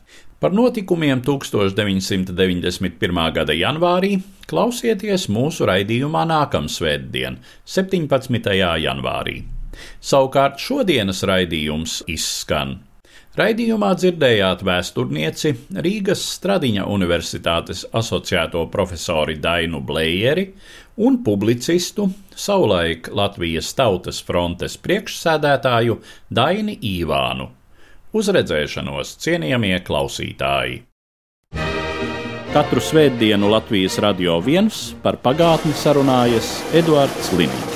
Par 0.40 0.54
notikumiem 0.56 1.20
1991. 1.24 3.20
gada 3.36 3.52
janvārī 3.56 4.16
klausieties 4.48 5.28
mūsu 5.32 5.66
raidījumā 5.68 6.24
nākamsvētdien, 6.32 7.36
17. 7.76 8.56
janvārī. 8.86 9.36
Savukārt 10.00 10.56
šodienas 10.62 11.20
raidījums 11.28 12.02
izskan 12.08 12.78
Raidījumā 13.36 13.90
dzirdējāt 14.00 14.62
vēsturnieci 14.64 15.50
Rīgas 15.84 16.22
Stradiņa 16.38 16.86
Universitātes 16.88 17.82
asociēto 18.00 18.62
profesori 18.72 19.34
Dainu 19.36 19.82
Blējeri 19.84 20.46
un 20.96 21.20
publicistu, 21.24 22.08
savulaik 22.34 23.10
Latvijas 23.12 23.72
Tautas 23.76 24.22
frontes 24.24 24.76
priekšsēdētāju 24.80 26.00
Daini 26.32 26.78
Īvānu. 26.80 27.50
Uz 28.16 28.32
redzēšanos, 28.32 29.16
cienījamie 29.20 29.76
klausītāji! 29.84 30.82
Katru 32.56 32.80
svētdienu 32.80 33.50
Latvijas 33.52 33.98
radio 34.00 34.38
viens 34.40 34.94
par 35.04 35.20
pagātni 35.20 35.76
sarunājas 35.76 36.54
Eduards 36.72 37.34
Liniņš. 37.36 37.75